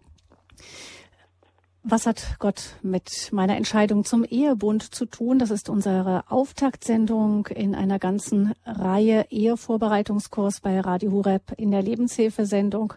[1.87, 5.37] Was hat Gott mit meiner Entscheidung zum Ehebund zu tun?
[5.37, 12.95] Das ist unsere Auftaktsendung in einer ganzen Reihe Ehevorbereitungskurs bei Radio Hureb in der Lebenshilfesendung.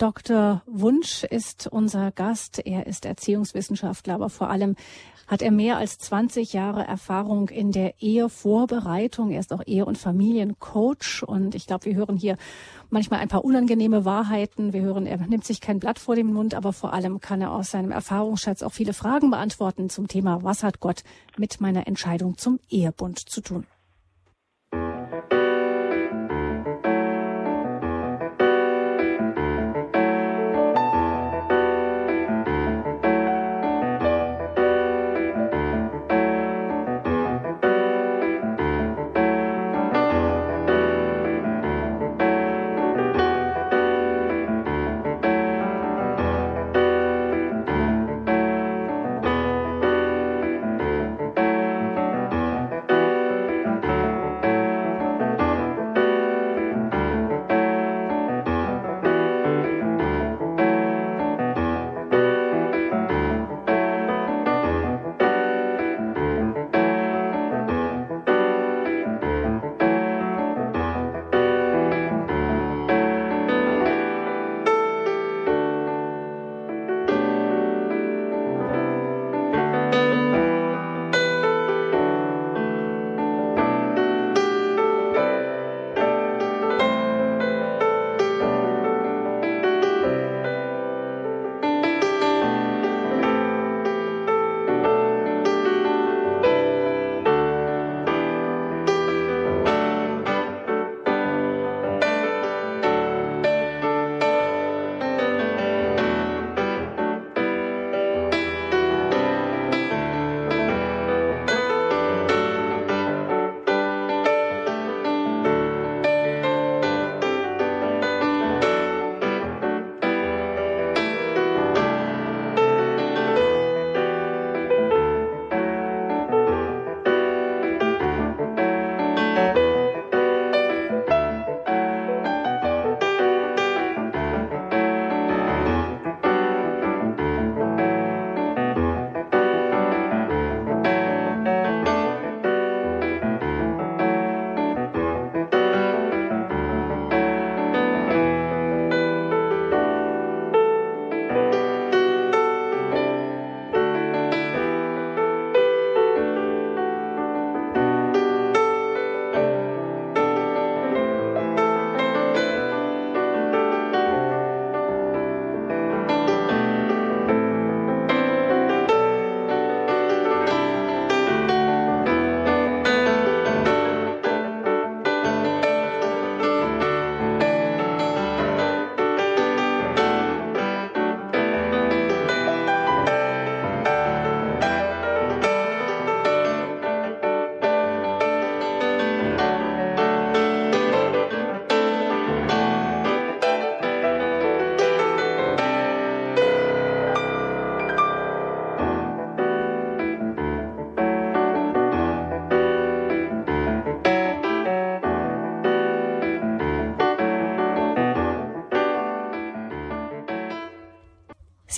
[0.00, 0.62] Dr.
[0.64, 2.58] Wunsch ist unser Gast.
[2.64, 4.74] Er ist Erziehungswissenschaftler, aber vor allem
[5.26, 9.30] hat er mehr als 20 Jahre Erfahrung in der Ehevorbereitung.
[9.30, 12.38] Er ist auch Ehe- und Familiencoach und ich glaube, wir hören hier
[12.88, 14.72] manchmal ein paar unangenehme Wahrheiten.
[14.72, 17.52] Wir hören, er nimmt sich kein Blatt vor den Mund, aber vor allem kann er
[17.52, 21.02] aus seinem Erfahrungsschatz auch viele Fragen beantworten zum Thema, was hat Gott
[21.36, 23.66] mit meiner Entscheidung zum Ehebund zu tun.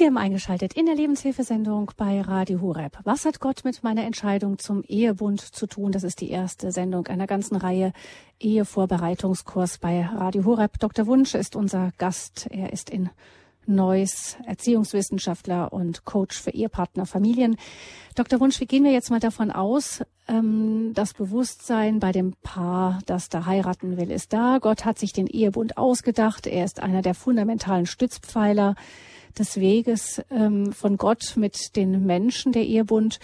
[0.02, 2.98] Sie haben eingeschaltet in der Lebenshilfesendung bei Radio Horeb.
[3.04, 5.92] Was hat Gott mit meiner Entscheidung zum Ehebund zu tun?
[5.92, 7.92] Das ist die erste Sendung einer ganzen Reihe
[8.40, 10.80] Ehevorbereitungskurs bei Radio Horeb.
[10.80, 11.06] Dr.
[11.06, 12.48] Wunsch ist unser Gast.
[12.50, 13.10] Er ist in
[13.64, 17.56] Neuss, Erziehungswissenschaftler und Coach für Ehepartner, Familien.
[18.16, 18.40] Dr.
[18.40, 23.28] Wunsch, wie gehen wir jetzt mal davon aus, ähm, das Bewusstsein bei dem Paar, das
[23.28, 24.58] da heiraten will, ist da.
[24.58, 26.48] Gott hat sich den Ehebund ausgedacht.
[26.48, 28.74] Er ist einer der fundamentalen Stützpfeiler
[29.38, 33.18] des Weges ähm, von Gott mit den Menschen, der Ehebund.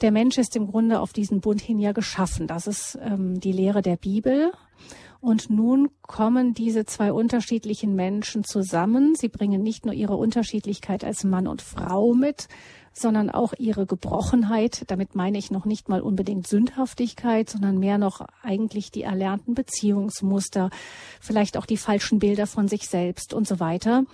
[0.00, 2.46] Der Mensch ist im Grunde auf diesen Bund hin ja geschaffen.
[2.46, 4.52] Das ist ähm, die Lehre der Bibel.
[5.24, 9.14] Und nun kommen diese zwei unterschiedlichen Menschen zusammen.
[9.14, 12.46] Sie bringen nicht nur ihre Unterschiedlichkeit als Mann und Frau mit,
[12.92, 14.84] sondern auch ihre Gebrochenheit.
[14.88, 20.68] Damit meine ich noch nicht mal unbedingt Sündhaftigkeit, sondern mehr noch eigentlich die erlernten Beziehungsmuster,
[21.22, 24.04] vielleicht auch die falschen Bilder von sich selbst und so weiter.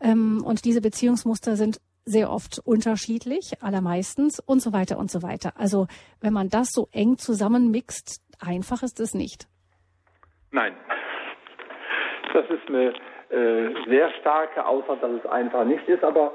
[0.00, 5.52] Ähm, und diese Beziehungsmuster sind sehr oft unterschiedlich, allermeistens und so weiter und so weiter.
[5.56, 5.86] Also
[6.20, 9.48] wenn man das so eng zusammenmixt, einfach ist es nicht.
[10.50, 10.74] Nein.
[12.32, 12.92] Das ist eine
[13.30, 16.32] äh, sehr starke Aussage, dass es einfach nicht ist, aber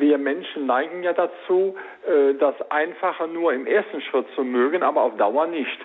[0.00, 5.02] wir Menschen neigen ja dazu, äh, das Einfache nur im ersten Schritt zu mögen, aber
[5.02, 5.78] auf Dauer nicht.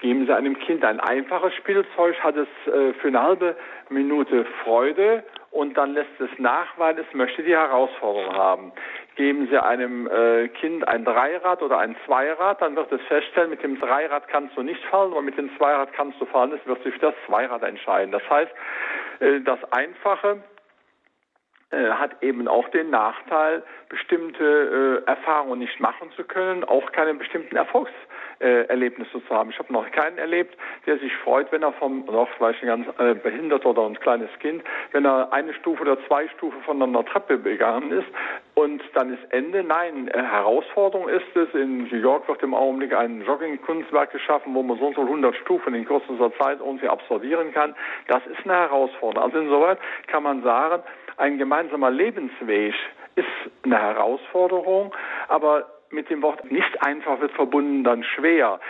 [0.00, 3.56] Geben Sie einem Kind ein einfaches Spielzeug, hat es äh, für eine halbe
[3.88, 8.72] Minute Freude und dann lässt es nach, weil es möchte die Herausforderung haben.
[9.16, 13.62] Geben Sie einem äh, Kind ein Dreirad oder ein Zweirad, dann wird es feststellen, mit
[13.62, 16.82] dem Dreirad kannst du nicht fallen, aber mit dem Zweirad kannst du fallen, es wird
[16.82, 18.12] sich für das Zweirad entscheiden.
[18.12, 18.52] Das heißt,
[19.44, 20.42] das Einfache
[21.72, 27.56] hat eben auch den Nachteil, bestimmte äh, Erfahrungen nicht machen zu können, auch keine bestimmten
[27.56, 27.92] Erfolgs
[28.42, 28.66] äh,
[29.12, 29.50] zu haben.
[29.50, 30.56] Ich habe noch keinen erlebt,
[30.86, 34.30] der sich freut, wenn er vom, noch vielleicht ein ganz äh, behindert oder ein kleines
[34.40, 34.62] Kind,
[34.92, 38.08] wenn er eine Stufe oder zwei Stufen von einer Treppe begangen ist
[38.54, 39.62] und dann ist Ende.
[39.62, 41.54] Nein, äh, Herausforderung ist es.
[41.54, 45.34] In New York wird im Augenblick ein Jogging-Kunstwerk geschaffen, wo man so und so 100
[45.36, 47.74] Stufen in kürzester Zeit irgendwie absolvieren kann.
[48.08, 49.30] Das ist eine Herausforderung.
[49.30, 50.82] Also insoweit kann man sagen,
[51.22, 52.74] ein gemeinsamer Lebensweg
[53.14, 53.26] ist
[53.62, 54.92] eine Herausforderung,
[55.28, 58.60] aber mit dem Wort nicht einfach wird verbunden dann schwer.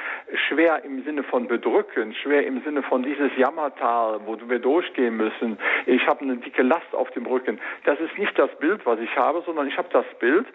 [0.48, 5.58] Schwer im Sinne von bedrücken, schwer im Sinne von dieses Jammertal, wo wir durchgehen müssen.
[5.86, 7.60] Ich habe eine dicke Last auf dem Rücken.
[7.84, 10.46] Das ist nicht das Bild, was ich habe, sondern ich habe das Bild,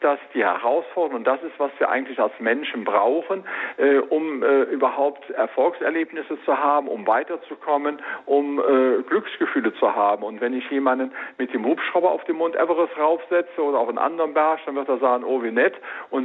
[0.00, 3.44] dass die Herausforderung, das ist, was wir eigentlich als Menschen brauchen,
[3.76, 10.22] äh, um äh, überhaupt Erfolgserlebnisse zu haben, um weiterzukommen, um äh, Glücksgefühle zu haben.
[10.22, 13.98] Und wenn ich jemanden mit dem Hubschrauber auf den Mount Everest raufsetze oder auf einen
[13.98, 15.74] anderen Berg, dann wird er sagen, oh wie nett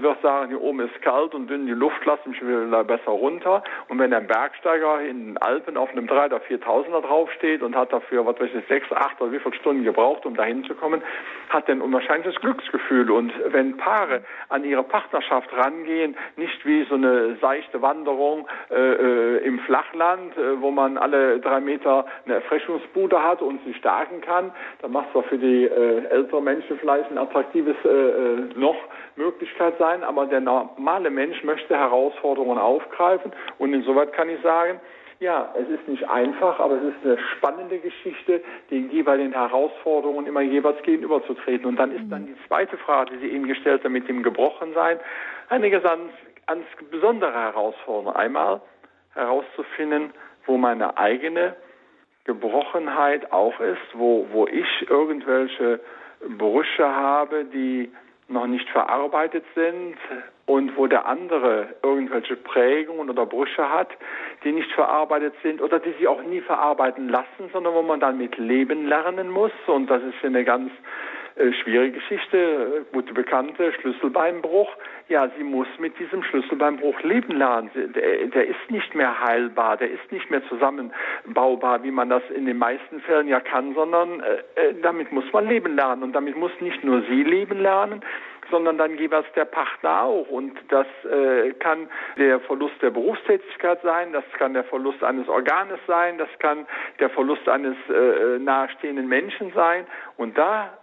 [0.02, 2.40] wird sagen, hier oben ist kalt und dünn die Luft, lass mich
[2.72, 3.64] da besser runter.
[3.90, 7.92] Und wenn ein Bergsteiger in den Alpen auf einem 3 oder 4000er draufsteht und hat
[7.92, 11.02] dafür, was weiß ich, sechs, acht oder wie viele Stunden gebraucht, um dahin zu kommen,
[11.50, 13.12] hat ein unwahrscheinliches Glücksgefühl.
[13.12, 19.38] Und wenn Paare an ihre Partnerschaft rangehen, nicht wie so eine seichte Wanderung äh, äh
[19.46, 24.52] im Flachland, äh, wo man alle drei Meter eine Erfrischungsbude hat und sich stärken kann,
[24.82, 28.78] dann macht es doch für die äh, älteren Menschen vielleicht ein attraktives äh, äh noch
[29.22, 34.80] Möglichkeit sein, aber der normale Mensch möchte Herausforderungen aufgreifen und insoweit kann ich sagen,
[35.22, 38.42] ja, es ist nicht einfach, aber es ist eine spannende Geschichte,
[38.72, 41.68] den jeweiligen Herausforderungen immer jeweils gegenüberzutreten.
[41.68, 45.00] Und dann ist dann die zweite Frage, die Sie eben gestellt haben, mit dem Gebrochensein,
[45.50, 46.12] eine ganz,
[46.48, 48.16] ganz besondere Herausforderung.
[48.16, 48.62] Einmal
[49.14, 50.12] herauszufinden,
[50.48, 51.56] wo meine eigene
[52.24, 55.82] Gebrochenheit auch ist, wo, wo ich irgendwelche
[56.38, 57.92] Brüche habe, die
[58.32, 59.96] noch nicht verarbeitet sind
[60.46, 63.90] und wo der andere irgendwelche Prägungen oder Brüche hat,
[64.44, 68.18] die nicht verarbeitet sind oder die sie auch nie verarbeiten lassen, sondern wo man dann
[68.18, 69.52] mit leben lernen muss.
[69.68, 70.72] Und das ist eine ganz
[71.36, 74.70] äh, schwierige Geschichte, gute bekannte Schlüsselbeinbruch.
[75.08, 77.70] Ja, sie muss mit diesem Schlüsselbeinbruch leben lernen.
[77.74, 82.46] Der, der, ist nicht mehr heilbar, der ist nicht mehr zusammenbaubar, wie man das in
[82.46, 86.04] den meisten Fällen ja kann, sondern äh, äh damit muss man leben lernen.
[86.04, 88.02] Und damit muss nicht nur sie leben lernen,
[88.52, 90.30] sondern dann jeweils der Partner auch.
[90.30, 95.80] Und das äh, kann der Verlust der Berufstätigkeit sein, das kann der Verlust eines Organes
[95.88, 96.68] sein, das kann
[97.00, 99.86] der Verlust eines äh, nahestehenden Menschen sein.
[100.18, 100.81] Und da äh,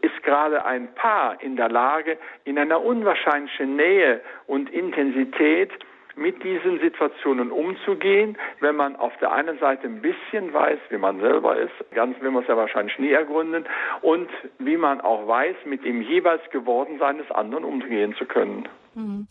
[0.00, 5.70] ist gerade ein Paar in der Lage, in einer unwahrscheinlichen Nähe und Intensität
[6.16, 11.20] mit diesen Situationen umzugehen, wenn man auf der einen Seite ein bisschen weiß, wie man
[11.20, 13.66] selber ist, ganz will man es ja wahrscheinlich nie ergründen,
[14.00, 14.28] und
[14.58, 18.66] wie man auch weiß, mit dem jeweils geworden seines anderen umgehen zu können.
[18.94, 19.26] Mhm.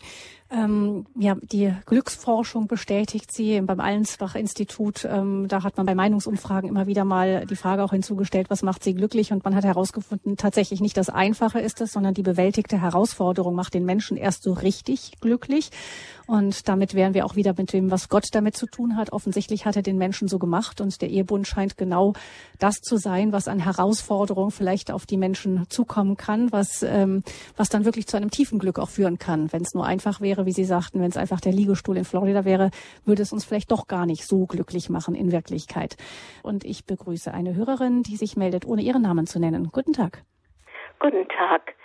[0.51, 5.03] Ähm, ja, die Glücksforschung bestätigt sie beim Allensbach-Institut.
[5.09, 8.83] Ähm, da hat man bei Meinungsumfragen immer wieder mal die Frage auch hinzugestellt, was macht
[8.83, 9.31] sie glücklich?
[9.31, 13.73] Und man hat herausgefunden, tatsächlich nicht das Einfache ist es, sondern die bewältigte Herausforderung macht
[13.73, 15.71] den Menschen erst so richtig glücklich.
[16.27, 19.13] Und damit wären wir auch wieder mit dem, was Gott damit zu tun hat.
[19.13, 22.13] Offensichtlich hat er den Menschen so gemacht und der Ehebund scheint genau
[22.59, 27.23] das zu sein, was an Herausforderungen vielleicht auf die Menschen zukommen kann, was, ähm,
[27.57, 29.51] was dann wirklich zu einem tiefen Glück auch führen kann.
[29.51, 32.43] Wenn es nur einfach wäre, wie Sie sagten, wenn es einfach der Liegestuhl in Florida
[32.43, 32.71] wäre,
[33.05, 35.95] würde es uns vielleicht doch gar nicht so glücklich machen in Wirklichkeit.
[36.43, 39.69] Und ich begrüße eine Hörerin, die sich meldet, ohne ihren Namen zu nennen.
[39.71, 40.23] Guten Tag.
[40.99, 41.75] Guten Tag.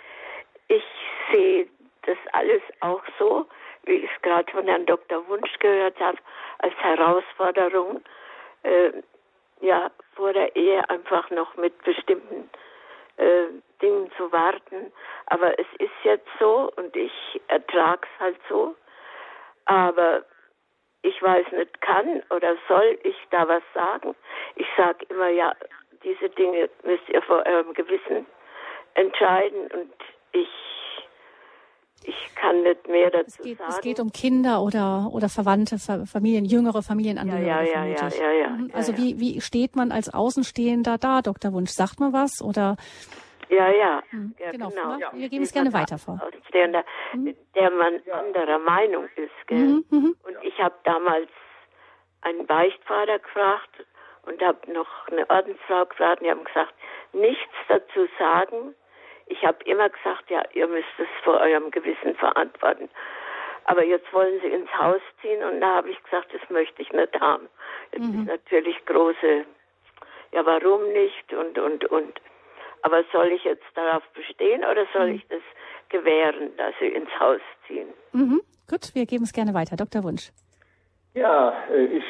[0.67, 0.83] Ich
[1.31, 1.67] sehe
[2.05, 3.45] das alles auch so,
[3.85, 5.27] wie ich es gerade von Herrn Dr.
[5.27, 6.17] Wunsch gehört habe,
[6.59, 8.01] als Herausforderung,
[8.63, 8.91] äh,
[9.61, 12.49] ja, vor der Ehe einfach noch mit bestimmten
[13.21, 13.47] äh,
[13.81, 14.91] Dingen zu warten.
[15.27, 18.75] Aber es ist jetzt so und ich ertrage es halt so.
[19.65, 20.23] Aber
[21.03, 24.15] ich weiß nicht, kann oder soll ich da was sagen?
[24.55, 25.53] Ich sage immer, ja,
[26.03, 28.25] diese Dinge müsst ihr vor eurem Gewissen
[28.95, 29.93] entscheiden und
[30.31, 30.49] ich
[32.03, 33.69] ich kann nicht mehr dazu es geht, sagen.
[33.69, 37.47] Es geht um Kinder oder, oder Verwandte, Familien, jüngere Familienangehörige.
[37.47, 38.71] Ja, ja, ja, ja, ja, mhm.
[38.73, 41.53] Also wie, wie steht man als Außenstehender da, Dr.
[41.53, 41.71] Wunsch?
[41.71, 42.77] Sagt man was oder?
[43.49, 44.01] Ja, ja.
[44.11, 44.33] Mhm.
[44.51, 44.69] genau.
[44.69, 44.97] genau.
[45.13, 46.19] Wir geben es gerne weiter vor.
[46.25, 46.83] Außenstehender,
[47.13, 47.35] mhm.
[47.55, 49.47] der man anderer Meinung ist.
[49.47, 49.83] Gell?
[49.89, 51.29] Und ich habe damals
[52.21, 53.85] einen Beichtvater gefragt
[54.23, 56.73] und habe noch eine Ordensfrau gefragt und die haben gesagt,
[57.13, 58.75] nichts dazu sagen,
[59.31, 62.89] ich habe immer gesagt, ja, ihr müsst es vor eurem Gewissen verantworten.
[63.65, 66.91] Aber jetzt wollen sie ins Haus ziehen und da habe ich gesagt, das möchte ich
[66.91, 67.47] nicht haben.
[67.93, 68.21] Jetzt mhm.
[68.21, 69.45] ist natürlich große,
[70.33, 72.21] ja, warum nicht und, und, und.
[72.81, 75.15] Aber soll ich jetzt darauf bestehen oder soll mhm.
[75.15, 75.41] ich das
[75.89, 77.87] gewähren, dass sie ins Haus ziehen?
[78.11, 78.41] Mhm.
[78.69, 79.75] Gut, wir geben es gerne weiter.
[79.75, 80.03] Dr.
[80.03, 80.31] Wunsch.
[81.13, 82.03] Ja, äh, ich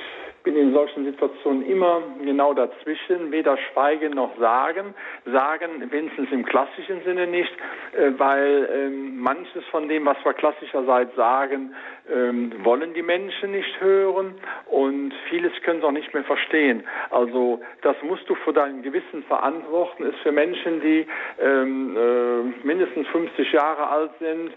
[0.43, 4.93] bin in solchen Situationen immer genau dazwischen, weder schweigen noch sagen.
[5.25, 7.51] Sagen wenigstens im klassischen Sinne nicht,
[7.93, 11.75] äh, weil ähm, manches von dem, was wir klassischerseits sagen,
[12.11, 14.35] ähm, wollen die Menschen nicht hören
[14.65, 16.83] und vieles können sie auch nicht mehr verstehen.
[17.11, 21.05] Also das musst du für dein Gewissen verantworten, ist für Menschen, die
[21.39, 24.51] ähm, äh, mindestens 50 Jahre alt sind,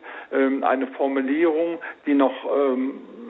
[0.62, 2.34] eine Formulierung, die noch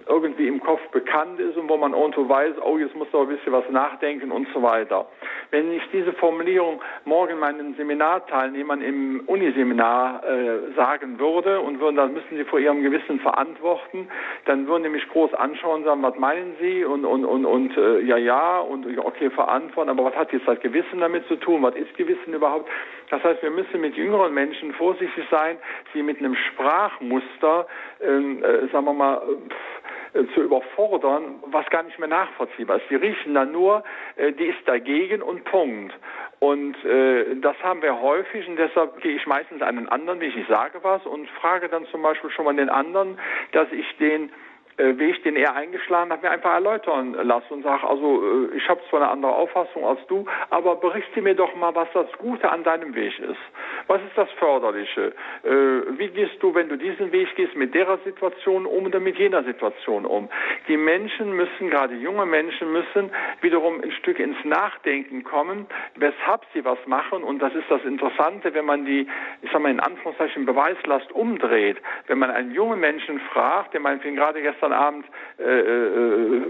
[0.09, 3.29] irgendwie im Kopf bekannt ist und wo man irgendwo weiß, oh, jetzt muss doch ein
[3.29, 5.07] bisschen was nachdenken und so weiter.
[5.51, 12.11] Wenn ich diese Formulierung morgen meinen Seminarteilnehmern im Uniseminar äh, sagen würde und würden, das
[12.11, 14.09] müssen sie vor ihrem Gewissen verantworten,
[14.47, 17.77] dann würden die mich groß anschauen und sagen, was meinen Sie und, und, und, und
[17.77, 21.63] äh, ja, ja und okay, verantworten, aber was hat jetzt das Gewissen damit zu tun?
[21.63, 22.69] Was ist Gewissen überhaupt?
[23.11, 25.57] Das heißt, wir müssen mit jüngeren Menschen vorsichtig sein,
[25.93, 27.67] sie mit einem Sprachmuster,
[28.03, 29.84] ähm, äh, sagen wir mal, pff, äh,
[30.35, 32.89] zu überfordern, was gar nicht mehr nachvollziehbar ist.
[32.89, 33.83] Die riechen dann nur,
[34.17, 35.93] äh, die ist dagegen und Punkt.
[36.39, 40.47] Und äh, das haben wir häufig und deshalb gehe ich meistens einen anderen, wie ich
[40.47, 43.19] sage was und frage dann zum Beispiel schon mal den anderen,
[43.53, 44.31] dass ich den
[44.77, 48.69] äh, Weg, den er eingeschlagen hat, mir einfach erläutern lassen und sage, also äh, ich
[48.69, 52.51] habe zwar eine andere Auffassung als du, aber berichte mir doch mal, was das Gute
[52.51, 53.39] an deinem Weg ist.
[53.87, 55.13] Was ist das Förderliche?
[55.43, 55.51] Äh,
[55.99, 59.45] wie gehst du, wenn du diesen Weg gehst, mit der Situation um oder mit jener
[59.45, 60.29] Situation um?
[60.69, 63.11] Die Menschen müssen, gerade junge Menschen müssen
[63.41, 65.67] wiederum ein Stück ins Nachdenken kommen,
[65.97, 69.07] weshalb sie was machen und das ist das Interessante, wenn man die,
[69.43, 71.77] ich sag mal in Anführungszeichen Beweislast umdreht,
[72.07, 75.05] wenn man einen jungen Menschen fragt, der meinetwegen gerade gestern Abend
[75.39, 76.43] äh, äh,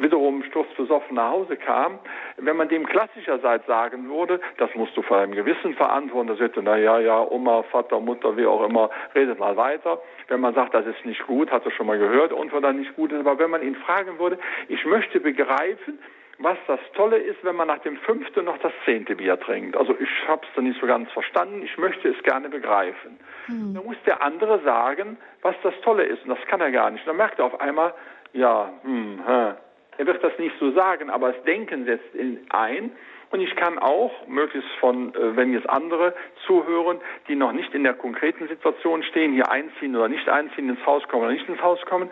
[0.00, 1.98] wiederum sturzbesoffen nach Hause kam,
[2.38, 6.62] wenn man dem klassischerseits sagen würde, das musst du vor einem Gewissen verantworten, das hätte,
[6.72, 10.00] na ja, ja, Oma, Vater, Mutter, wie auch immer, redet mal weiter.
[10.28, 12.78] Wenn man sagt, das ist nicht gut, hat er schon mal gehört und wenn dann
[12.78, 15.98] nicht gut ist, aber wenn man ihn fragen würde, ich möchte begreifen,
[16.38, 19.76] was das Tolle ist, wenn man nach dem fünften noch das zehnte Bier trinkt.
[19.76, 23.20] Also ich habe es da nicht so ganz verstanden, ich möchte es gerne begreifen.
[23.46, 23.74] Hm.
[23.74, 27.06] Dann muss der andere sagen, was das Tolle ist und das kann er gar nicht.
[27.06, 27.92] Dann merkt er auf einmal,
[28.32, 29.52] ja, hm, hä.
[29.98, 32.92] er wird das nicht so sagen, aber das Denken setzt ihn ein.
[33.32, 36.14] Und ich kann auch, möglichst von, äh, wenn jetzt andere
[36.46, 40.84] zuhören, die noch nicht in der konkreten Situation stehen, hier einziehen oder nicht einziehen, ins
[40.86, 42.10] Haus kommen oder nicht ins Haus kommen,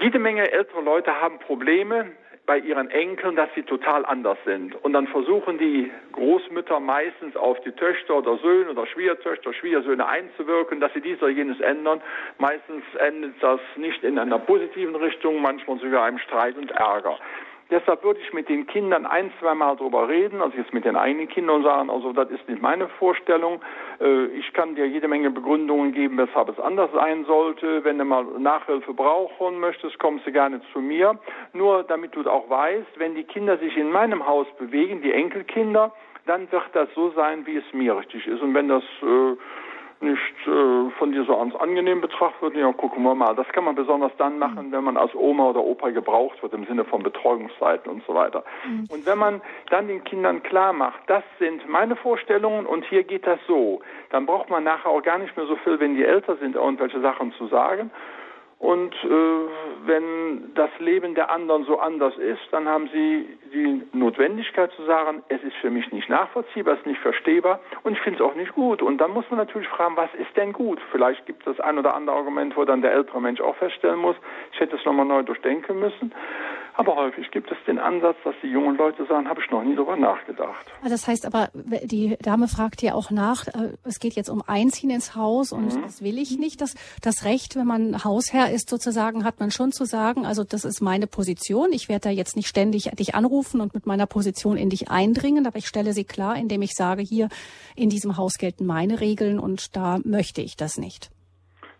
[0.00, 2.12] jede Menge ältere Leute haben Probleme,
[2.46, 4.74] bei ihren Enkeln, dass sie total anders sind.
[4.84, 10.80] Und dann versuchen die Großmütter meistens auf die Töchter oder Söhne oder Schwiegertöchter, Schwiegersöhne einzuwirken,
[10.80, 12.02] dass sie dies oder jenes ändern.
[12.38, 17.18] Meistens endet das nicht in einer positiven Richtung, manchmal sogar einem Streit und Ärger.
[17.70, 21.28] Deshalb würde ich mit den Kindern ein, zweimal drüber reden, also jetzt mit den eigenen
[21.28, 23.60] Kindern sagen, also das ist nicht meine Vorstellung.
[24.00, 27.82] Äh, ich kann dir jede Menge Begründungen geben, weshalb es anders sein sollte.
[27.84, 31.18] Wenn du mal Nachhilfe brauchen möchtest, kommst du gerne zu mir.
[31.52, 35.92] Nur damit du auch weißt, wenn die Kinder sich in meinem Haus bewegen, die Enkelkinder,
[36.26, 38.40] dann wird das so sein, wie es mir richtig ist.
[38.40, 39.36] Und wenn das äh,
[40.04, 43.34] nicht äh, von dir so ans angenehm betrachtet wird, ja, gucken wir mal.
[43.34, 46.64] Das kann man besonders dann machen, wenn man als Oma oder Opa gebraucht wird, im
[46.66, 48.44] Sinne von Betreuungszeiten und so weiter.
[48.66, 48.84] Mhm.
[48.90, 53.26] Und wenn man dann den Kindern klar macht, das sind meine Vorstellungen und hier geht
[53.26, 53.80] das so,
[54.10, 57.00] dann braucht man nachher auch gar nicht mehr so viel, wenn die älter sind, irgendwelche
[57.00, 57.90] Sachen zu sagen.
[58.58, 59.08] Und äh,
[59.86, 65.22] wenn das Leben der anderen so anders ist, dann haben sie die Notwendigkeit zu sagen,
[65.28, 68.34] es ist für mich nicht nachvollziehbar, es ist nicht verstehbar und ich finde es auch
[68.34, 68.80] nicht gut.
[68.80, 70.80] Und dann muss man natürlich fragen, was ist denn gut?
[70.92, 74.16] Vielleicht gibt es ein oder andere Argument, wo dann der ältere Mensch auch feststellen muss,
[74.52, 76.12] ich hätte es nochmal neu durchdenken müssen.
[76.76, 79.76] Aber häufig gibt es den Ansatz, dass die jungen Leute sagen, habe ich noch nie
[79.76, 80.66] darüber nachgedacht.
[80.82, 84.42] Ah, das heißt aber, die Dame fragt ja auch nach, äh, es geht jetzt um
[84.44, 85.82] Einziehen ins Haus und mhm.
[85.82, 86.60] das will ich nicht.
[86.60, 90.64] Das, das Recht, wenn man Hausherr ist sozusagen, hat man schon zu sagen, also das
[90.64, 91.72] ist meine Position.
[91.72, 95.46] Ich werde da jetzt nicht ständig dich anrufen und mit meiner Position in dich eindringen,
[95.46, 97.28] aber ich stelle sie klar, indem ich sage, hier
[97.76, 101.13] in diesem Haus gelten meine Regeln und da möchte ich das nicht.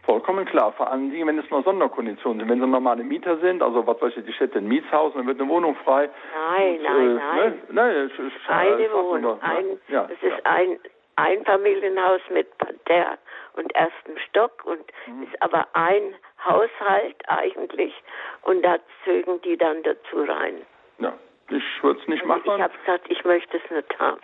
[0.07, 2.49] Vollkommen klar, vor allen Dingen, wenn es nur Sonderkonditionen sind.
[2.51, 5.27] Wenn sie normale Mieter sind, also was weiß ich, die Städte ein Mietshaus und dann
[5.27, 6.11] wird eine Wohnung frei.
[6.35, 7.53] Nein, und, nein, äh, nein.
[7.53, 9.23] Ne, nein es ist, eine Wohnung.
[9.23, 9.79] Nur, ein, ne?
[9.89, 10.37] ja, es ja.
[10.37, 10.79] ist ein
[11.17, 13.19] Einfamilienhaus mit Parterre
[13.55, 15.23] und ersten Stock und mhm.
[15.23, 17.95] ist aber ein Haushalt eigentlich
[18.43, 20.63] und da zögen die dann dazu rein.
[20.99, 21.15] Ja,
[21.49, 22.43] ich würde es nicht also machen.
[22.57, 24.21] Ich habe gesagt, ich möchte es nicht haben.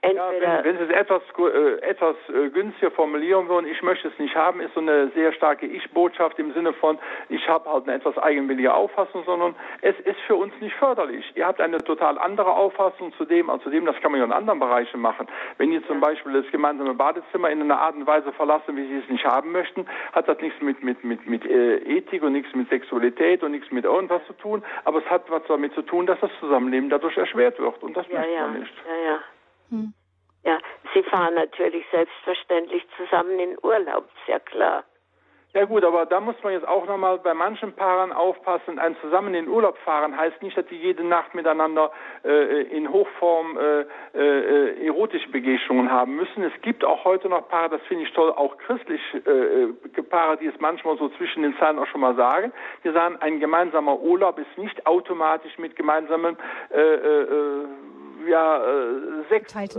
[0.00, 4.08] Entweder ja, wenn, wenn Sie es etwas, äh, etwas äh, günstiger formulieren würden, ich möchte
[4.08, 7.88] es nicht haben, ist so eine sehr starke Ich-Botschaft im Sinne von, ich habe halt
[7.88, 11.24] eine etwas eigenwillige Auffassung, sondern es ist für uns nicht förderlich.
[11.34, 14.26] Ihr habt eine total andere Auffassung zu dem, als zu dem, das kann man ja
[14.26, 15.26] in anderen Bereichen machen.
[15.56, 18.98] Wenn ihr zum Beispiel das gemeinsame Badezimmer in einer Art und Weise verlassen, wie Sie
[18.98, 22.54] es nicht haben möchten, hat das nichts mit, mit, mit, mit äh, Ethik und nichts
[22.54, 26.06] mit Sexualität und nichts mit irgendwas zu tun, aber es hat was damit zu tun,
[26.06, 28.74] dass das Zusammenleben dadurch erschwert wird und das ja, möchte man nicht.
[28.86, 29.18] Ja, ja.
[29.70, 29.92] Hm.
[30.44, 30.58] Ja,
[30.94, 34.84] Sie fahren natürlich selbstverständlich zusammen in Urlaub, ist ja klar.
[35.54, 38.78] Ja gut, aber da muss man jetzt auch nochmal bei manchen Paaren aufpassen.
[38.78, 41.90] Ein zusammen in Urlaub fahren heißt nicht, dass die jede Nacht miteinander
[42.22, 46.42] äh, in Hochform äh, äh, erotische Begegnungen haben müssen.
[46.42, 50.46] Es gibt auch heute noch Paare, das finde ich toll, auch christliche äh, Paare, die
[50.46, 52.52] es manchmal so zwischen den Zeilen auch schon mal sagen.
[52.84, 56.36] Die sagen, ein gemeinsamer Urlaub ist nicht automatisch mit gemeinsamen
[56.70, 57.64] äh, äh,
[58.28, 59.78] ja äh, Sex äh,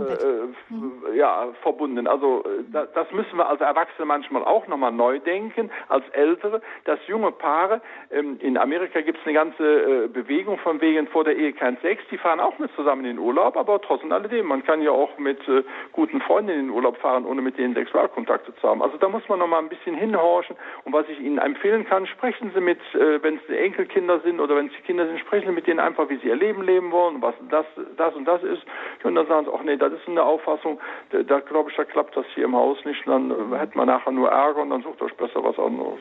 [0.68, 0.92] mhm.
[1.14, 2.06] ja, verbunden.
[2.06, 6.60] Also äh, da, das müssen wir als Erwachsene manchmal auch nochmal neu denken, als Ältere,
[6.84, 7.80] dass junge Paare,
[8.10, 11.76] ähm, in Amerika gibt es eine ganze äh, Bewegung von wegen vor der Ehe kein
[11.78, 14.90] Sex, die fahren auch mit zusammen in den Urlaub, aber trotzdem alledem, man kann ja
[14.90, 18.82] auch mit äh, guten Freunden in den Urlaub fahren, ohne mit denen Sexualkontakte zu haben.
[18.82, 22.50] Also da muss man nochmal ein bisschen hinhorchen und was ich Ihnen empfehlen kann, sprechen
[22.54, 25.66] Sie mit, äh, wenn es Enkelkinder sind oder wenn es Kinder sind, sprechen Sie mit
[25.66, 28.62] denen einfach, wie sie ihr Leben leben wollen, was das, das und das ist.
[29.02, 30.80] Und dann sagen sie, ach nee, das ist eine Auffassung,
[31.10, 33.06] da, da glaube ich, da klappt das hier im Haus nicht.
[33.06, 36.00] Dann hätten wir nachher nur Ärger und dann sucht euch besser was anderes.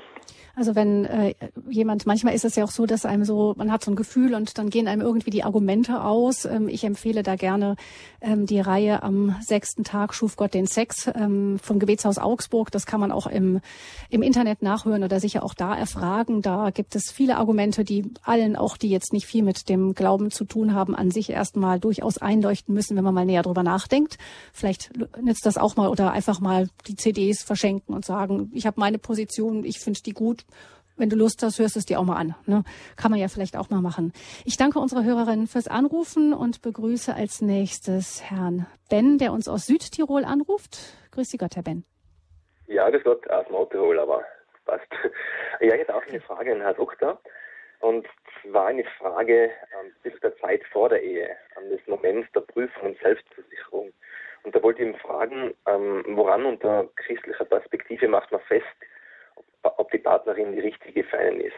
[0.60, 1.36] Also wenn äh,
[1.70, 4.34] jemand, manchmal ist es ja auch so, dass einem so, man hat so ein Gefühl
[4.36, 6.44] und dann gehen einem irgendwie die Argumente aus.
[6.44, 7.78] Ähm, ich empfehle da gerne
[8.20, 12.72] ähm, die Reihe am sechsten Tag schuf Gott den Sex ähm, vom Gebetshaus Augsburg.
[12.72, 13.62] Das kann man auch im,
[14.10, 16.42] im Internet nachhören oder sicher auch da erfragen.
[16.42, 20.30] Da gibt es viele Argumente, die allen, auch die jetzt nicht viel mit dem Glauben
[20.30, 24.18] zu tun haben, an sich erstmal durchaus einleuchten müssen, wenn man mal näher drüber nachdenkt.
[24.52, 24.92] Vielleicht
[25.22, 28.98] nützt das auch mal oder einfach mal die CDs verschenken und sagen, ich habe meine
[28.98, 30.44] Position, ich finde die gut
[31.00, 32.36] wenn du Lust hast, hörst es dir auch mal an.
[32.46, 32.64] Ne?
[32.98, 34.12] Kann man ja vielleicht auch mal machen.
[34.46, 39.66] Ich danke unserer Hörerin fürs Anrufen und begrüße als nächstes Herrn Ben, der uns aus
[39.66, 40.78] Südtirol anruft.
[41.12, 41.86] Grüß dich Gott, Herr Ben.
[42.68, 44.24] Ja, das Gott aus Nordtirol, aber
[44.66, 44.88] passt.
[45.62, 47.20] Ja, jetzt auch eine Frage an Herrn Doktor.
[47.82, 48.08] Und
[48.42, 52.92] zwar eine Frage ähm, bis der Zeit vor der Ehe, an das Moment der Prüfung
[52.92, 53.92] und Selbstversicherung.
[54.44, 58.66] Und da wollte ich ihn fragen, ähm, woran unter christlicher Perspektive macht man fest,
[60.40, 61.54] Partnerin die richtige für einen ist.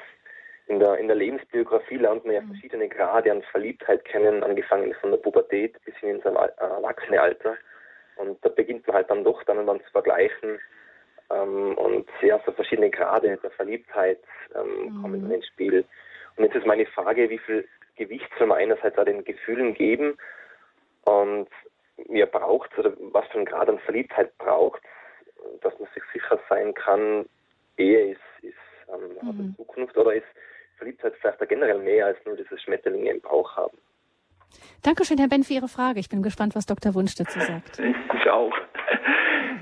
[0.68, 2.48] In der, in der Lebensbiografie lernt man ja mhm.
[2.48, 7.58] verschiedene Grade an Verliebtheit kennen, angefangen von der Pubertät bis hin ins Erwachsenealter.
[8.18, 10.60] Und da beginnt man halt dann doch dann man zu vergleichen.
[11.30, 14.20] Ähm, und ja, so verschiedene Grade der Verliebtheit
[14.56, 15.02] ähm, mhm.
[15.02, 15.84] kommen dann ins Spiel.
[16.38, 17.68] Und jetzt ist meine Frage, wie viel
[17.98, 20.18] Gewicht soll man einerseits auch den Gefühlen geben
[21.04, 21.50] und
[22.08, 24.82] mir braucht oder was für einen Grad an Verliebtheit braucht,
[25.62, 27.26] dass man sich sicher sein kann,
[27.78, 29.56] Ehe ist, ist ähm, mhm.
[29.56, 30.26] Zukunft oder ist
[30.78, 33.78] Verliebtheit vielleicht generell mehr als nur dieses Schmetterlinge im Bauch haben.
[34.84, 36.00] Dankeschön, Herr Ben, für Ihre Frage.
[36.00, 36.94] Ich bin gespannt, was Dr.
[36.96, 37.80] Wunsch dazu sagt.
[37.80, 38.54] Ich auch.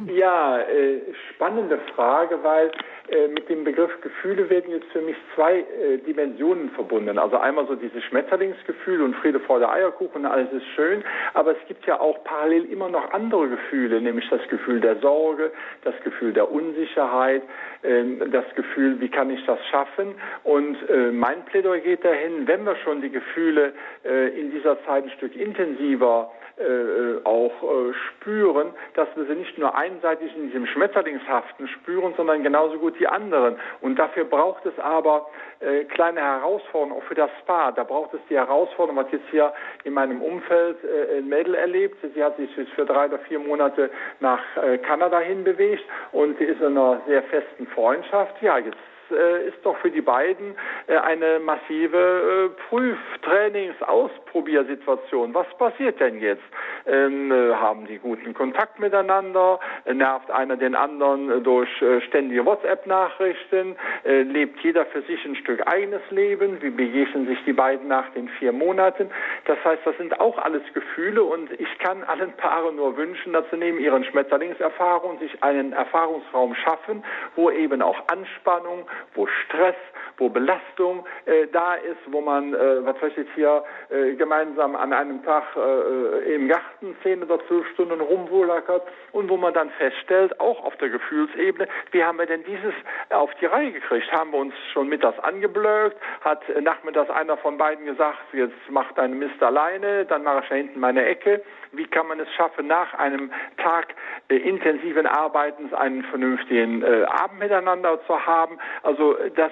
[0.07, 1.01] Ja, äh,
[1.33, 2.71] spannende Frage, weil
[3.09, 7.17] äh, mit dem Begriff Gefühle werden jetzt für mich zwei äh, Dimensionen verbunden.
[7.17, 11.67] Also einmal so dieses Schmetterlingsgefühl und Friede vor der Eierkuchen, alles ist schön, aber es
[11.67, 15.51] gibt ja auch parallel immer noch andere Gefühle, nämlich das Gefühl der Sorge,
[15.83, 17.41] das Gefühl der Unsicherheit,
[17.81, 20.15] äh, das Gefühl, wie kann ich das schaffen?
[20.43, 23.73] Und äh, mein Plädoyer geht dahin, wenn wir schon die Gefühle
[24.05, 29.57] äh, in dieser Zeit ein Stück intensiver äh, auch äh, spüren, dass wir sie nicht
[29.57, 33.57] nur einseitig in diesem Schmetterlingshaften spüren, sondern genauso gut die anderen.
[33.81, 35.29] Und dafür braucht es aber
[35.59, 37.71] äh, kleine Herausforderungen, auch für das Spa.
[37.71, 39.53] Da braucht es die Herausforderung, was jetzt hier
[39.83, 41.97] in meinem Umfeld äh, ein Mädel erlebt.
[42.13, 43.89] Sie hat sich für drei oder vier Monate
[44.19, 48.41] nach äh, Kanada hinbewegt und sie ist in einer sehr festen Freundschaft.
[48.41, 50.55] Ja, jetzt äh, ist doch für die beiden
[50.87, 55.33] äh, eine massive äh, Prüftrainings-Ausprobiersituation.
[55.33, 56.43] Was passiert denn jetzt?
[56.85, 59.59] Ähm, äh, haben die guten Kontakt miteinander?
[59.85, 61.69] Äh, nervt einer den anderen äh, durch
[62.07, 63.75] ständige WhatsApp-Nachrichten?
[64.03, 66.61] lebt jeder für sich ein Stück eigenes Leben?
[66.61, 69.09] Wie begegnen sich die beiden nach den vier Monaten?
[69.45, 73.45] Das heißt, das sind auch alles Gefühle und ich kann allen Paaren nur wünschen, dass
[73.51, 77.03] sie neben ihren Schmetterlingserfahrungen sich einen Erfahrungsraum schaffen,
[77.35, 79.75] wo eben auch Anspannung, wo Stress,
[80.19, 84.93] wo Belastung äh, da ist, wo man, äh, was weiß ich hier, äh, gemeinsam an
[84.93, 90.39] einem Tag äh, im Garten zehn oder zwölf Stunden rumwohlackert und wo man dann feststellt,
[90.39, 92.73] auch auf der Gefühlsebene, wie haben wir denn dieses
[93.09, 94.11] auf die Reihe gekriegt?
[94.11, 95.97] Haben wir uns schon mittags angeblökt?
[96.21, 100.55] Hat nachmittags einer von beiden gesagt, jetzt mach deine Mist alleine, dann mache ich da
[100.55, 101.41] hinten meine Ecke.
[101.71, 103.93] Wie kann man es schaffen, nach einem Tag
[104.29, 108.57] äh, intensiven Arbeitens einen vernünftigen äh, Abend miteinander zu haben?
[108.83, 109.51] Also das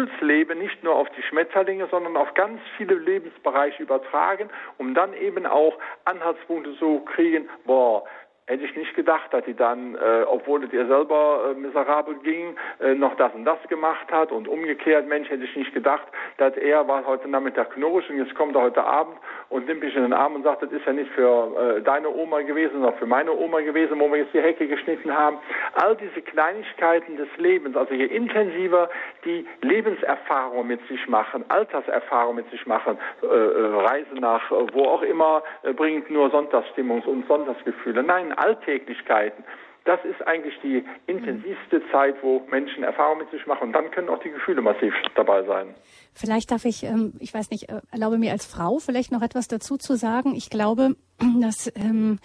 [0.00, 4.48] Gefühlsleben nicht nur auf die Schmetterlinge, sondern auf ganz viele Lebensbereiche übertragen,
[4.78, 8.04] um dann eben auch Anhaltspunkte zu kriegen, boah,
[8.50, 12.56] hätte ich nicht gedacht, dass die dann, äh, obwohl es ihr selber äh, miserabel ging,
[12.80, 16.06] äh, noch das und das gemacht hat und umgekehrt, Mensch, hätte ich nicht gedacht,
[16.38, 19.16] dass er war heute Nachmittag knurrig und jetzt kommt er heute Abend
[19.50, 22.10] und nimmt mich in den Arm und sagt, das ist ja nicht für äh, deine
[22.10, 25.38] Oma gewesen, sondern für meine Oma gewesen, wo wir jetzt die Hecke geschnitten haben.
[25.74, 28.90] All diese Kleinigkeiten des Lebens, also je intensiver
[29.24, 34.84] die Lebenserfahrung mit sich machen, Alterserfahrung mit sich machen, äh, äh Reise nach äh, wo
[34.86, 38.02] auch immer, äh, bringt nur Sonntagsstimmung und Sonntagsgefühle.
[38.02, 39.44] Nein, Alltäglichkeiten.
[39.84, 43.68] Das ist eigentlich die intensivste Zeit, wo Menschen Erfahrung mit sich machen.
[43.68, 45.74] Und dann können auch die Gefühle massiv dabei sein.
[46.14, 49.48] Vielleicht darf ich, ähm, ich weiß nicht, äh, erlaube mir als Frau vielleicht noch etwas
[49.48, 50.34] dazu zu sagen.
[50.34, 50.96] Ich glaube,
[51.40, 52.18] dass ähm,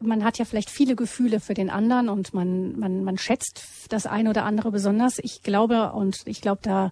[0.00, 4.06] man hat ja vielleicht viele Gefühle für den anderen und man, man, man schätzt das
[4.06, 5.18] eine oder andere besonders.
[5.18, 6.90] Ich glaube, und ich glaube, da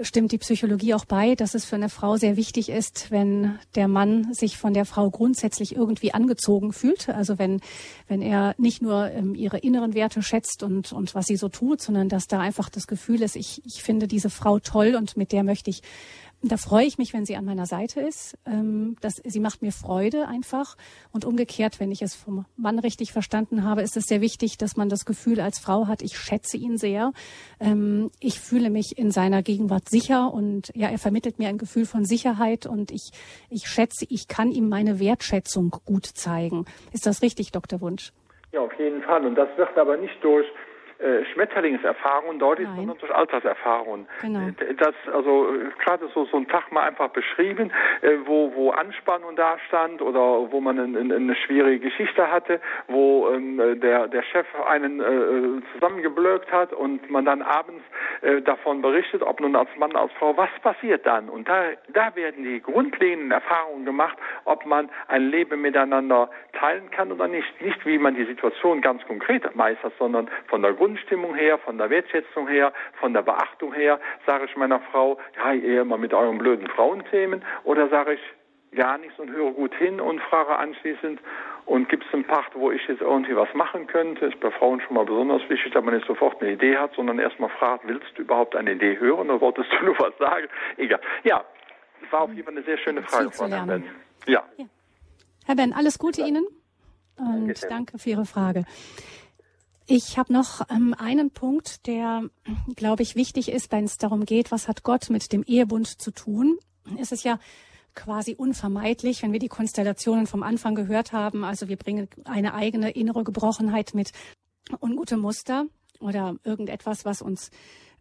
[0.00, 3.86] stimmt die Psychologie auch bei, dass es für eine Frau sehr wichtig ist, wenn der
[3.86, 7.08] Mann sich von der Frau grundsätzlich irgendwie angezogen fühlt.
[7.08, 7.60] Also wenn,
[8.08, 11.80] wenn er nicht nur ähm, ihre inneren Werte schätzt und, und was sie so tut,
[11.80, 15.32] sondern dass da einfach das Gefühl ist, ich, ich finde diese Frau toll und mit
[15.32, 15.82] der möchte ich
[16.42, 18.38] da freue ich mich, wenn sie an meiner Seite ist.
[18.46, 20.76] Ähm, das, sie macht mir Freude einfach.
[21.12, 24.76] Und umgekehrt, wenn ich es vom Mann richtig verstanden habe, ist es sehr wichtig, dass
[24.76, 27.12] man das Gefühl als Frau hat, ich schätze ihn sehr.
[27.58, 31.86] Ähm, ich fühle mich in seiner Gegenwart sicher und ja, er vermittelt mir ein Gefühl
[31.86, 33.10] von Sicherheit und ich,
[33.50, 36.66] ich schätze, ich kann ihm meine Wertschätzung gut zeigen.
[36.92, 37.80] Ist das richtig, Dr.
[37.80, 38.12] Wunsch?
[38.52, 39.26] Ja, auf jeden Fall.
[39.26, 40.46] Und das wird aber nicht durch
[40.98, 44.08] äh, Schmetterlingserfahrungen ist, sondern durch Alterserfahrungen.
[44.20, 44.48] Genau.
[44.48, 47.70] Äh, das, also äh, gerade so, so ein Tag mal einfach beschrieben,
[48.02, 53.28] äh, wo, wo Anspannung da stand oder wo man eine, eine schwierige Geschichte hatte, wo
[53.30, 57.84] ähm, der, der Chef einen äh, zusammengeblökt hat und man dann abends
[58.22, 61.28] äh, davon berichtet, ob nun als Mann, als Frau, was passiert dann?
[61.28, 67.12] Und da, da werden die grundlegenden Erfahrungen gemacht, ob man ein Leben miteinander teilen kann
[67.12, 67.60] oder nicht.
[67.60, 71.76] Nicht, wie man die Situation ganz konkret meistert, sondern von der Grund Grundstimmung her, von
[71.76, 76.14] der Wertschätzung her, von der Beachtung her, sage ich meiner Frau, ja, eher mal mit
[76.14, 81.20] euren blöden Frauenthemen, oder sage ich gar nichts und höre gut hin und frage anschließend,
[81.66, 84.24] und gibt es einen Pacht, wo ich jetzt irgendwie was machen könnte?
[84.24, 87.18] Ist bei Frauen schon mal besonders wichtig, dass man nicht sofort eine Idee hat, sondern
[87.18, 90.48] erstmal fragt, willst du überhaupt eine Idee hören oder wolltest du nur was sagen?
[90.78, 91.00] Egal.
[91.24, 91.44] Ja,
[92.10, 93.84] war auf jeden Fall eine sehr schöne Frage von Herrn Ben.
[94.26, 94.42] Ja.
[94.56, 94.64] ja.
[95.44, 96.46] Herr Ben, alles Gute Ihnen
[97.18, 98.64] und danke für Ihre Frage.
[99.90, 102.28] Ich habe noch ähm, einen Punkt, der,
[102.76, 106.10] glaube ich, wichtig ist, wenn es darum geht, was hat Gott mit dem Ehebund zu
[106.10, 106.58] tun.
[107.00, 107.38] Es ist ja
[107.94, 111.42] quasi unvermeidlich, wenn wir die Konstellationen vom Anfang gehört haben.
[111.42, 114.12] Also wir bringen eine eigene innere Gebrochenheit mit,
[114.80, 115.64] ungute Muster
[116.00, 117.50] oder irgendetwas, was uns